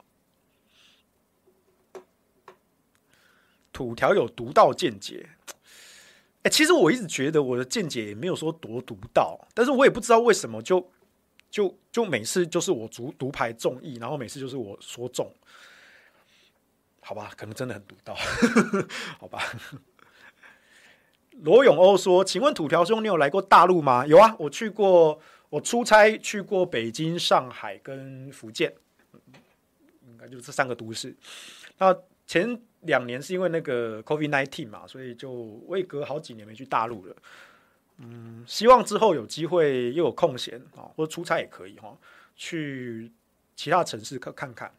[3.71, 5.29] 土条有独到见解。
[6.43, 10.91] 哎、其实我一直觉得我的见解也没有说多独到，但是我也不知道为什么就
[11.51, 15.31] 就就每次就是我独独排众议，然后每次就是我说中，
[16.99, 18.15] 好吧，可能真的很独到，
[19.21, 19.39] 好吧。
[21.41, 25.19] 罗永欧说：“请问土条兄，你有来过大陆吗？”有啊，我去过，
[25.49, 28.73] 我出差去过北京、上海跟福建，
[30.07, 31.15] 应该就是这三个都市。
[31.77, 32.59] 那前。
[32.85, 35.29] 两年是因为那个 COVID-19 嘛，所以就
[35.67, 37.15] 我也隔好几年没去大陆了。
[37.97, 41.95] 嗯，希望之后有机会又有空闲啊，或者出差也可以哈，
[42.35, 43.11] 去
[43.55, 44.73] 其他城市看看看。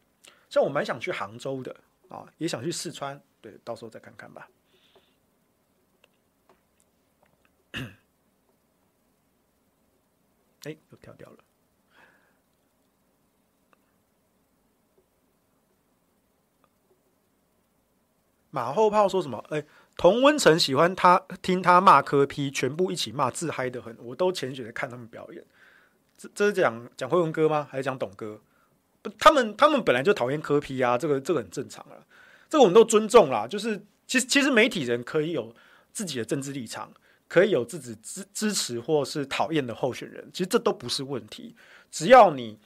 [0.49, 1.73] 像我蛮想去杭州的
[2.09, 4.49] 啊，也想去四川，对，到时候再看看吧。
[10.63, 11.37] 哎，又跳掉了。
[18.49, 19.43] 马后炮说什么？
[19.49, 19.65] 哎，
[19.97, 23.97] 童温成喜欢他听他骂柯批全部一起骂，自嗨得很。
[23.99, 25.43] 我都浅显的看他们表演。
[26.15, 27.67] 这这是讲讲辉文哥吗？
[27.71, 28.39] 还是讲董哥？
[29.17, 31.97] 他们他们本来就讨厌柯批啊，这个这个很正常啊。
[32.47, 33.47] 这个我们都尊重啦。
[33.47, 35.53] 就是其实其实媒体人可以有
[35.91, 36.93] 自己的政治立场，
[37.33, 41.55] 可以有自己支支持或是讨厌的候选人，其实这都不是问题。
[41.89, 42.59] 只要你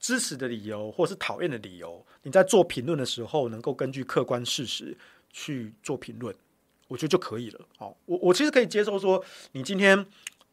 [0.00, 4.96] 支持的理由或是讨厌的理由，你在做评论的时候能够根据客观事实。
[5.30, 6.34] 去做评论，
[6.88, 7.60] 我觉得就可以了。
[7.76, 10.04] 好，我我其实可以接受说，你今天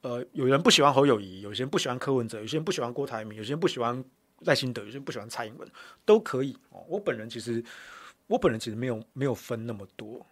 [0.02, 4.04] 呃，有人不喜欢侯友谊，有些人不喜欢柯文哲，有些人不喜欢郭台铭，有些人不喜欢
[4.42, 5.68] 赖清德，有些人不喜欢蔡英文，
[6.04, 6.56] 都可以。
[6.72, 7.64] 哦，我本人其实
[8.28, 10.24] 我本人其实没有没有分那么多。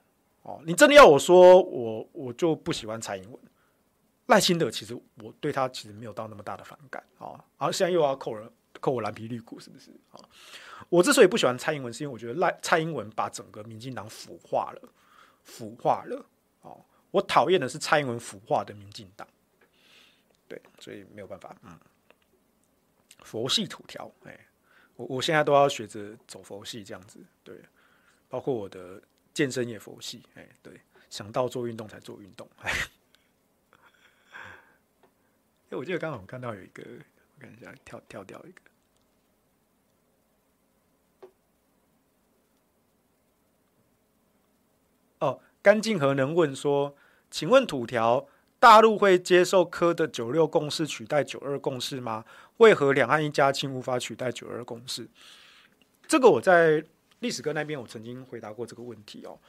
[0.44, 3.40] 哦，你真的要我说，我我就不喜欢蔡英文，
[4.28, 7.04] 赖清德其实我对他其实没有到那么大的反感。
[7.18, 9.92] 啊，然后现在又要扣人扣我蓝皮绿骨，是不是？
[10.12, 10.20] 啊。
[10.90, 14.90] 我之所以不喜欢蔡英文，是因为我觉得赖蔡英文把整个民进党腐化了，
[15.44, 16.26] 腐化了。
[16.62, 19.26] 哦，我讨厌的是蔡英文腐化的民进党。
[20.48, 21.56] 对，所以没有办法。
[21.64, 21.80] 嗯，
[23.24, 24.38] 佛系土条，哎，
[24.98, 27.18] 我我现在都要学着走佛系这样子。
[27.46, 27.58] 对，
[28.28, 29.02] 包括我的
[29.34, 30.24] 健身也佛系。
[30.36, 30.80] 哎，对，
[31.10, 32.48] 想到做运动才做运动。
[32.60, 32.72] 哎，
[35.70, 36.84] 哎，我记得刚刚我看到有一个，
[37.36, 38.62] 我看一下，跳跳掉一个。
[45.20, 46.96] 哦，干净和能问说，
[47.32, 48.28] 请问土条，
[48.60, 52.26] 大陆会接受科的九六共识取代九二共识吗？
[52.58, 55.08] 为何两岸一家亲无法取代九二共识？
[56.08, 56.86] 这个我在
[57.24, 59.40] 历史课那边我曾经回答过这个问题哦。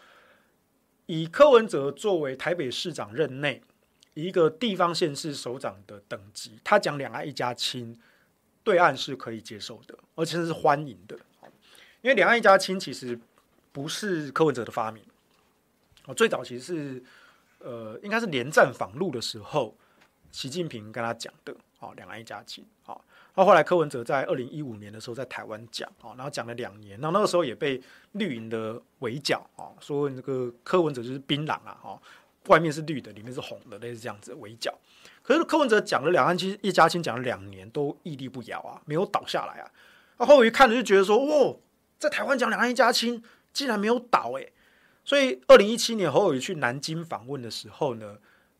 [1.06, 3.60] 以柯文哲作为台北市长任内
[4.14, 8.00] 一个地方县市首长的等级，他讲两岸一家亲，
[8.62, 11.18] 对岸是可以接受的，而且是欢迎的。
[12.00, 13.18] 因为两岸一家亲其实
[13.72, 15.02] 不是柯文哲的发明。
[16.06, 17.04] 哦，最早其实是，
[17.58, 19.76] 呃，应该是连战访陆的时候，
[20.30, 23.04] 习近平跟他讲的，哦，两岸一家亲，好，
[23.34, 27.80] 那后来柯文哲在二零一五年的时候在台湾讲，哦，然后讲了两年，那那个时候也被
[28.12, 32.00] 绿营的围剿，哦，说那个柯文哲就是槟榔啊，哦，
[32.46, 34.72] 外面是绿的，里面是红的，类似这样子围剿。
[35.22, 39.70] 可是柯文哲讲了两岸一家亲，讲了两年都屹立不摇啊，没有倒下来啊。
[40.18, 41.56] 那侯友宜看着就觉得说，哇，
[41.98, 43.22] 在台湾讲两岸一家亲，
[43.52, 44.52] 竟然没有倒诶。
[45.04, 48.16] 所以二零一七年侯友宜去南京访问的时候呢，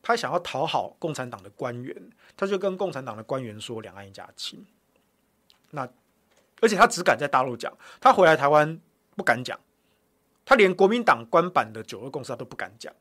[0.07, 1.95] 他想要讨好共产党的官员，
[2.37, 4.63] 他就跟共产党的官员说两岸一家亲。
[5.71, 5.89] 那
[6.61, 8.79] 而且他只敢在大陆讲，他回来台湾
[9.15, 9.59] 不敢讲，
[10.45, 12.93] 他连国民党官版的九二共识他都不敢讲。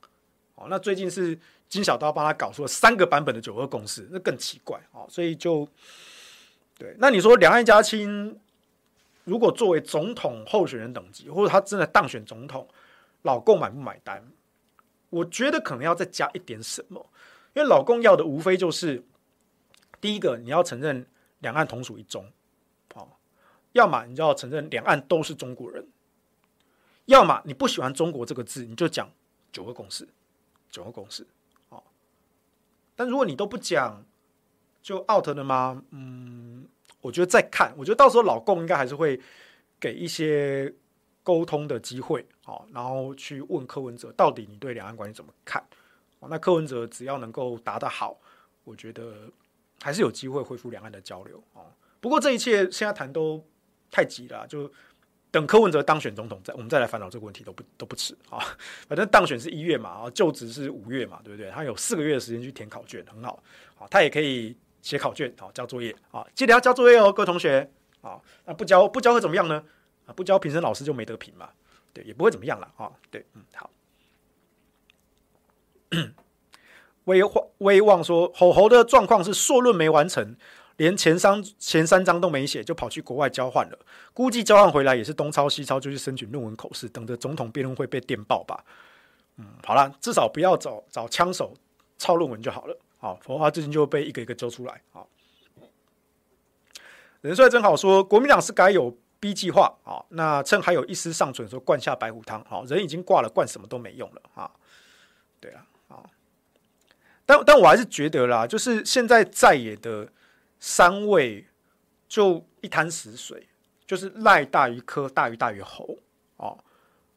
[0.55, 1.39] 哦，那最近是
[1.69, 5.07] 金小刀帮他搞出了三个版本的九二共识，那更奇怪哦。
[5.11, 5.69] 所以就
[6.79, 8.41] 对，那你说两岸一家亲，
[9.25, 12.67] 如果作为总统候选人等级，或者他真的当选总统，
[13.23, 14.27] 老共买不买单？
[15.15, 17.11] 我觉得可能要再加一点什么，
[17.55, 19.03] 因为老共要的无非就是
[20.01, 21.07] 第一个，你要承认
[21.39, 22.31] 两岸同属一中，
[22.93, 23.19] 好，
[23.73, 25.87] 要么你就要承认两岸都是中国人，
[27.07, 29.11] 要么你不喜欢中国这个字，你就讲
[29.53, 30.09] 九个共识。
[30.71, 31.25] 九个共识，
[31.69, 31.81] 哦，
[32.97, 34.05] 但如果你都不讲，
[34.83, 35.81] 就 out 了吗？
[35.91, 36.67] 嗯，
[37.01, 39.21] 我觉得再看，我觉得到时候老共应该还是会
[39.79, 40.75] 给一些
[41.25, 45.61] 沟通的机会，哦，然后去问柯文哲，到底你对两岸关系怎么看？
[46.21, 48.17] 哦，那柯文哲只要能够答得好，
[48.63, 49.29] 我觉得
[49.83, 51.67] 还是有机会恢复两岸的交流，哦。
[52.01, 53.45] 不过这一切现在谈都
[53.91, 54.71] 太急了，就。
[55.31, 58.39] 等柯文哲当选总统，再我们再来烦恼这个问题都不都不迟啊。
[58.87, 61.51] 反正当选是一月嘛，啊，就职是五月嘛，对不对？
[61.51, 63.43] 他有四个月的时间去填考卷，很好。
[63.75, 67.69] 好，他也可以写考卷，好交作业，啊，记得要交作业哦，各位同学。
[68.01, 69.61] 啊，那不交不交会怎么样呢？
[70.07, 71.51] 啊，不交评审老师就没得评嘛，
[71.93, 72.93] 对，也不会怎么样了啊。
[73.11, 73.71] 对，嗯，好。
[77.05, 77.23] 威
[77.59, 80.37] 威望说，吼吼的状况是硕论没完成。
[80.77, 83.79] 连前三前三章都没写，就跑去国外交换了。
[84.13, 88.65] 估计交换回来也是东抄西抄，就去申请论文口试，等着总统辩论会被电爆吧。
[89.37, 91.55] 嗯，好了，至少不要找找枪手
[91.97, 92.77] 抄论文就好了。
[92.99, 94.83] 好，否则他最近就被一个一个揪出来。
[94.91, 95.09] 好，
[97.21, 100.05] 人帅真好说，国民党是该有 B 计划啊。
[100.11, 102.45] 那趁还有一丝尚存，说灌下白虎汤。
[102.45, 104.51] 好，人已经挂了，灌什么都没用了啊。
[105.41, 106.05] 对啊，啊，
[107.25, 110.11] 但但我还是觉得啦，就是现在在野的。
[110.67, 111.47] 三位
[112.09, 113.49] 就一潭死水，
[113.85, 115.99] 就是赖大于科，大于大于侯
[116.39, 116.57] 啊。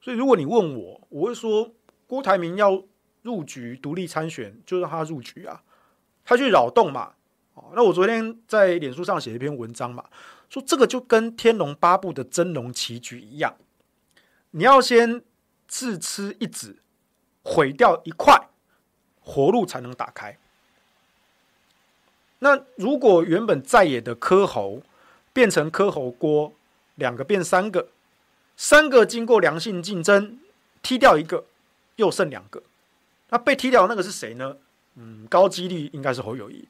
[0.02, 1.72] 所以如果你问我，我会说
[2.06, 2.84] 郭台铭要
[3.22, 5.64] 入局独立参选，就让他入局啊，
[6.26, 7.14] 他去扰动嘛。
[7.74, 10.04] 那我昨天在脸书上写一篇文章嘛，
[10.50, 13.58] 说这个就跟《天龙八部》的真龙棋局一样，
[14.52, 15.22] 你要先
[15.68, 16.78] 自吃一子，
[17.44, 18.50] 毁掉一块，
[19.22, 20.38] 活路才能打开。
[22.40, 24.82] 那如果原本在野的柯侯
[25.34, 26.54] 变成柯侯郭，
[26.96, 27.90] 两个变三个，
[28.56, 30.40] 三个经过良性竞争
[30.82, 31.46] 踢掉一个，
[31.98, 32.64] 又剩两个，
[33.30, 34.58] 那被踢掉那个是谁呢？
[34.96, 36.68] 嗯，高几率应该是侯友谊。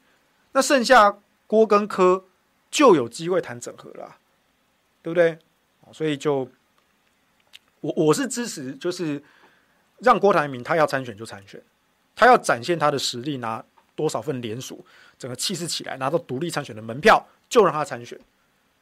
[0.54, 2.26] 那剩下郭跟柯
[2.70, 4.18] 就有机会谈整合了，
[5.02, 5.38] 对不对？
[5.94, 6.50] 所以就
[7.80, 9.24] 我我是支持，就是
[10.00, 11.62] 让郭台铭他要参选就参选，
[12.16, 13.64] 他要展现他的实力，拿
[13.96, 14.86] 多少份联署。
[15.18, 18.20] 整个气势起来，拿到独立参选的门票，就让他参选。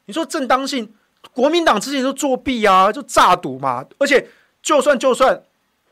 [0.04, 0.94] 你说正当性，
[1.32, 3.86] 国民党之前就作弊啊，就诈赌嘛。
[3.98, 4.28] 而且，
[4.60, 5.42] 就算就算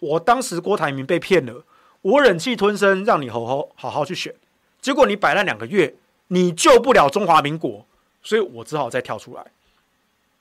[0.00, 1.64] 我当时郭台铭被骗了，
[2.02, 4.34] 我忍气吞声，让你好好好好去选。
[4.82, 5.94] 结果你摆烂两个月，
[6.28, 7.86] 你救不了中华民国，
[8.22, 9.46] 所以我只好再跳出来。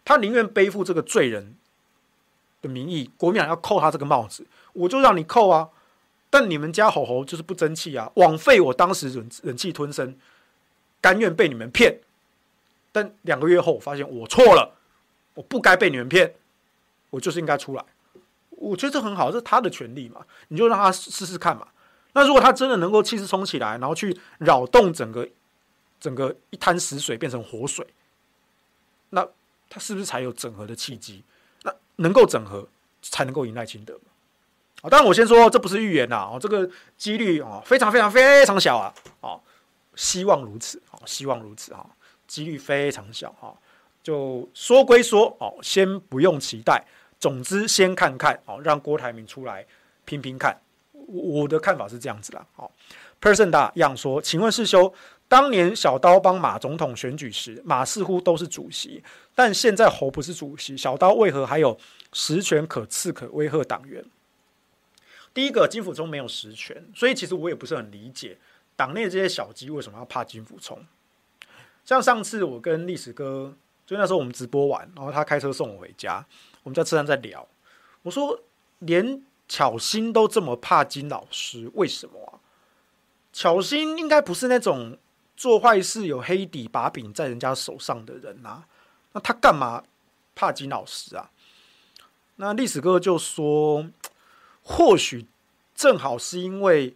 [0.05, 1.55] 他宁愿背负这个罪人
[2.61, 5.69] 的名义，国民党要扣他这个帽子，我就让你扣啊。
[6.29, 10.17] 但你们家吼吼就是不争气啊，枉费我当时忍忍气吞声，
[10.99, 11.99] 甘愿被你们骗。
[12.91, 14.75] 但两个月后，我发现我错了，
[15.35, 16.33] 我不该被你们骗，
[17.11, 17.85] 我就是应该出来。
[18.49, 21.67] 我觉得这很好，这是他的权利嘛，你就让他试试看嘛。
[22.13, 25.27] 那如果他真的能够气势冲起来，然后去扰动整个
[26.03, 27.87] 整个一滩死水变成活水，
[29.11, 29.25] 那
[29.69, 31.23] 他是不是才有整合的契机？
[31.61, 32.67] 那能够整合，
[33.01, 33.97] 才能够赢赖清德。
[34.89, 39.39] 当然我先说，这不是预言呐，哦，这个几率啊，非常非常非常小啊，哦，
[39.95, 41.85] 希望如此，哦，希望如此，啊，
[42.27, 43.55] 几率非常小，哈，
[44.03, 46.85] 就说归说，哦，先不用期待，
[47.17, 49.65] 总之先看看，哦，让郭台铭出来
[50.03, 50.59] 拼拼看，
[50.91, 52.69] 我的看法是这样子啦，好
[53.21, 54.93] ，Person 大样说，请问世修，
[55.33, 59.03] 当年小刀帮马总统选举时，马似乎都是主席，
[59.33, 61.75] 但现在侯不是主席，小刀为何还有
[62.11, 64.05] 实权可刺可威吓党员？
[65.33, 68.37] 第一个，金溥聪没有实权，所以其实我也不是很理解
[68.75, 70.85] 党内这些小鸡为什么要怕金溥聪。
[71.83, 73.55] 像上次我跟历史哥，
[73.87, 76.23] 就那时候我们直播完，然后他开车送我回家，
[76.61, 77.47] 我们在车上在聊，
[78.03, 78.39] 我说
[78.77, 82.37] 连巧心都这么怕金老师，为什么啊？
[83.33, 84.95] 巧心应该不是那种
[85.35, 88.67] 做坏事有黑底把柄在人家手上的人呐、啊，
[89.13, 89.83] 那他干嘛
[90.35, 91.29] 怕金老师啊？
[92.35, 93.87] 那历史哥就说，
[94.63, 95.25] 或许
[95.75, 96.95] 正好是因为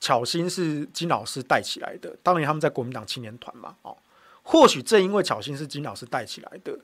[0.00, 3.96] 巧心是金老师带起来的，当年他们在国民党青年团嘛，哦，
[4.42, 6.78] 或许正因为巧心是金老师带起来的，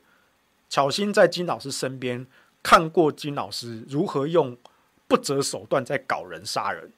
[0.69, 2.25] 巧心在金老师身边
[2.61, 4.57] 看过金老师如何用
[5.07, 6.91] 不择手段在搞人杀人，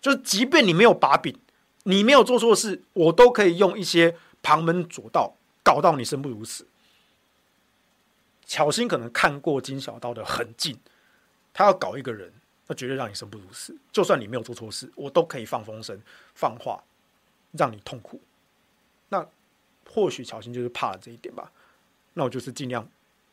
[0.00, 1.38] 就是即便你没有把柄，
[1.84, 6.66] 你没有做错事，我都可以用一些旁门左道搞到你生不如死。
[8.46, 10.78] 巧心可能看过金小刀的痕迹，
[11.54, 12.30] 他要搞一个人，
[12.66, 13.76] 那绝对让你生不如死。
[13.90, 15.98] 就算你没有做错事，我都可以放风声、
[16.34, 16.82] 放话，
[17.52, 18.20] 让你痛苦。
[19.08, 19.26] 那
[19.90, 21.50] 或许巧心就是怕了这一点吧。
[22.14, 22.88] 那我就是尽量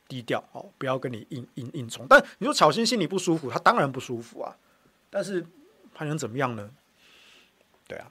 [0.07, 2.05] 低调哦，不要跟你硬硬硬冲。
[2.09, 4.57] 但你说巧心心里不舒服，他当然不舒服啊。
[5.09, 5.45] 但是
[5.93, 6.71] 还能怎么样呢？
[7.87, 8.09] 对啊，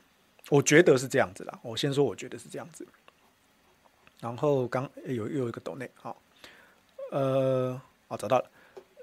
[0.50, 1.58] 我觉得是这样子啦。
[1.62, 2.86] 我先说，我觉得是这样子。
[4.20, 6.20] 然后刚有又有一个抖内好。
[7.10, 8.50] 呃，哦，找到了。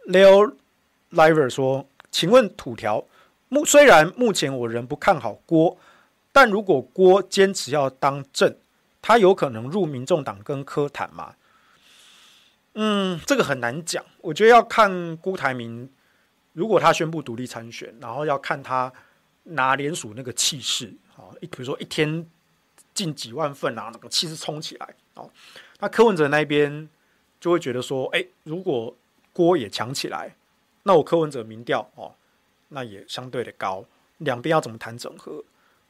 [0.07, 0.53] Leo
[1.11, 3.03] Liver 说：“请问土条，
[3.49, 5.77] 目虽然目前我仍不看好郭，
[6.31, 8.55] 但如果郭坚持要当政，
[9.01, 11.35] 他有可能入民众党跟柯谈吗？”
[12.79, 14.05] 嗯，这个很难讲。
[14.21, 15.89] 我觉得要看郭台铭，
[16.53, 18.93] 如果他宣布独立参选，然后要看他
[19.43, 22.25] 拿联署那个气势啊，一比如说一天
[22.93, 25.29] 进几万份啊，那个气势冲起来哦，
[25.79, 26.87] 那柯文哲那边。
[27.39, 28.95] 就会觉得说，哎，如果
[29.31, 30.35] 郭也强起来，
[30.81, 32.11] 那我柯文哲民调哦，
[32.69, 33.85] 那也相对的高。
[34.17, 35.43] 两边要怎么谈整合？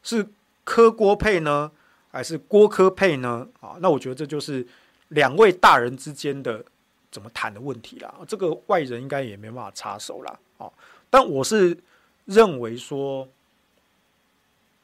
[0.04, 0.28] 是
[0.66, 1.72] 柯郭配呢，
[2.12, 3.48] 还是郭柯配呢？
[3.62, 4.68] 啊，那我觉得这就是
[5.08, 6.66] 两位大人之间的
[7.10, 8.14] 怎么谈的问题啦。
[8.28, 10.40] 这个外人应该也没办法插手啦。
[10.58, 10.70] 啊，
[11.10, 11.78] 但我是
[12.26, 13.26] 认为说，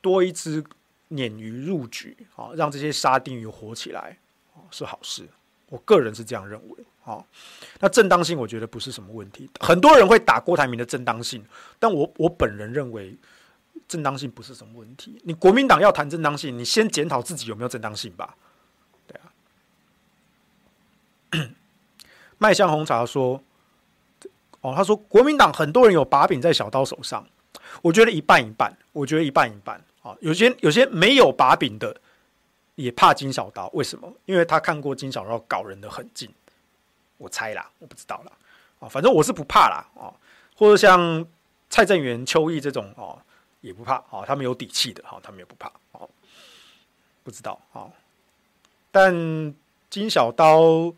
[0.04, 0.62] 多一只
[1.10, 4.18] 鲶鱼入局啊，让这些沙丁鱼活起来
[4.54, 5.26] 啊，是好事。
[5.70, 7.26] 我个人是这样认为，好，
[7.80, 9.50] 那正当性我觉得不是什么问题。
[9.62, 11.44] 很多人会打郭台铭的正当性，
[11.80, 13.16] 但我我本人认为
[13.88, 15.20] 正当性不是什么问题。
[15.24, 18.36] 你国民党要谈正当性，你先检讨自己有没有正当性吧。
[19.08, 19.20] 对
[21.32, 21.50] 啊，
[22.38, 23.42] 麦香红茶说，
[24.62, 27.26] 哦，他说国民党很多人有把柄在小刀手上，
[27.82, 31.98] 我觉得一半一半，我觉得一半一半啊，有些有些没有把柄的。
[32.76, 34.12] 也怕金小刀，为什么？
[34.26, 36.28] 因为他看过金小刀搞人的狠劲，
[37.20, 38.32] 我猜啦，我不知道啦，
[38.80, 40.10] 啊，反正我是不怕啦，啊，
[40.58, 41.24] 或者像
[41.70, 43.16] 蔡正元、邱毅这种哦，
[43.62, 46.10] 也不怕，啊，他们有底气的，哈，他们也不怕，哦，
[47.24, 47.86] 不知道，啊，
[48.90, 49.14] 但
[49.92, 50.92] 金小刀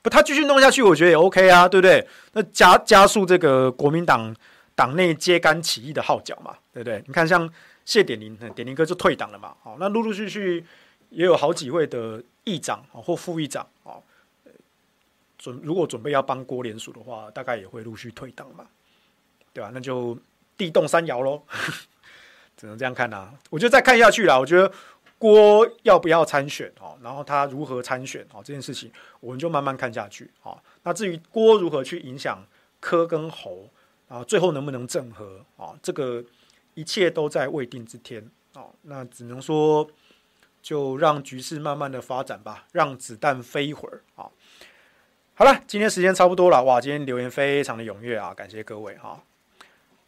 [0.00, 2.08] 不，他继续弄下去，我觉得也 OK 啊，对不对？
[2.32, 4.34] 那加加速这个国民党
[4.74, 7.04] 党内揭竿起义的号角嘛，对不对？
[7.06, 7.46] 你看，像
[7.88, 10.66] 谢点林，点林哥就退党了嘛，好，那陆陆续续。
[11.10, 13.96] 也有好几位的议长啊或副议长啊，
[15.38, 18.66] 准如果准备要帮郭联署的话，大概也会陆续退党嘛，
[19.54, 19.70] 对吧？
[19.72, 20.18] 那就
[20.58, 21.42] 地动山摇喽，
[22.58, 23.32] 只能这样看呐。
[23.48, 24.70] 我就再看下去啦，我觉得
[25.16, 30.62] 郭要不要参选哦，然后他如何参选哦，这件事情我们就慢慢看下去啊。
[30.82, 32.44] 那至于郭如何去影响
[32.80, 33.66] 柯跟侯
[34.08, 36.22] 啊，最后能不能整合啊，这个
[36.78, 38.70] 一切都在未定之天哦。
[38.82, 39.90] 那只能说。
[40.60, 44.26] 就让局势慢慢的发展吧，让子弹飞一会儿啊！
[45.34, 49.22] 好了，今天时间差不多了，哇，今天留言非常的踊跃啊，感谢各位哈。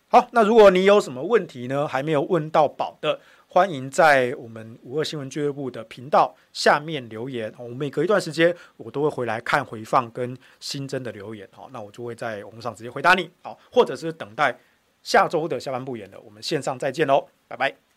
[0.08, 14.58] 好，那如果你有什么问题呢，还没有问到宝的，欢迎在我们五二新闻俱乐部的频道下面留言，我每隔一段时间我都会回来看回放跟新增的留言，好，那我就会在网络上直接回答你，好，或者是等待
[15.02, 17.89] 下周的下半部演了，我们线上再见喽，拜拜。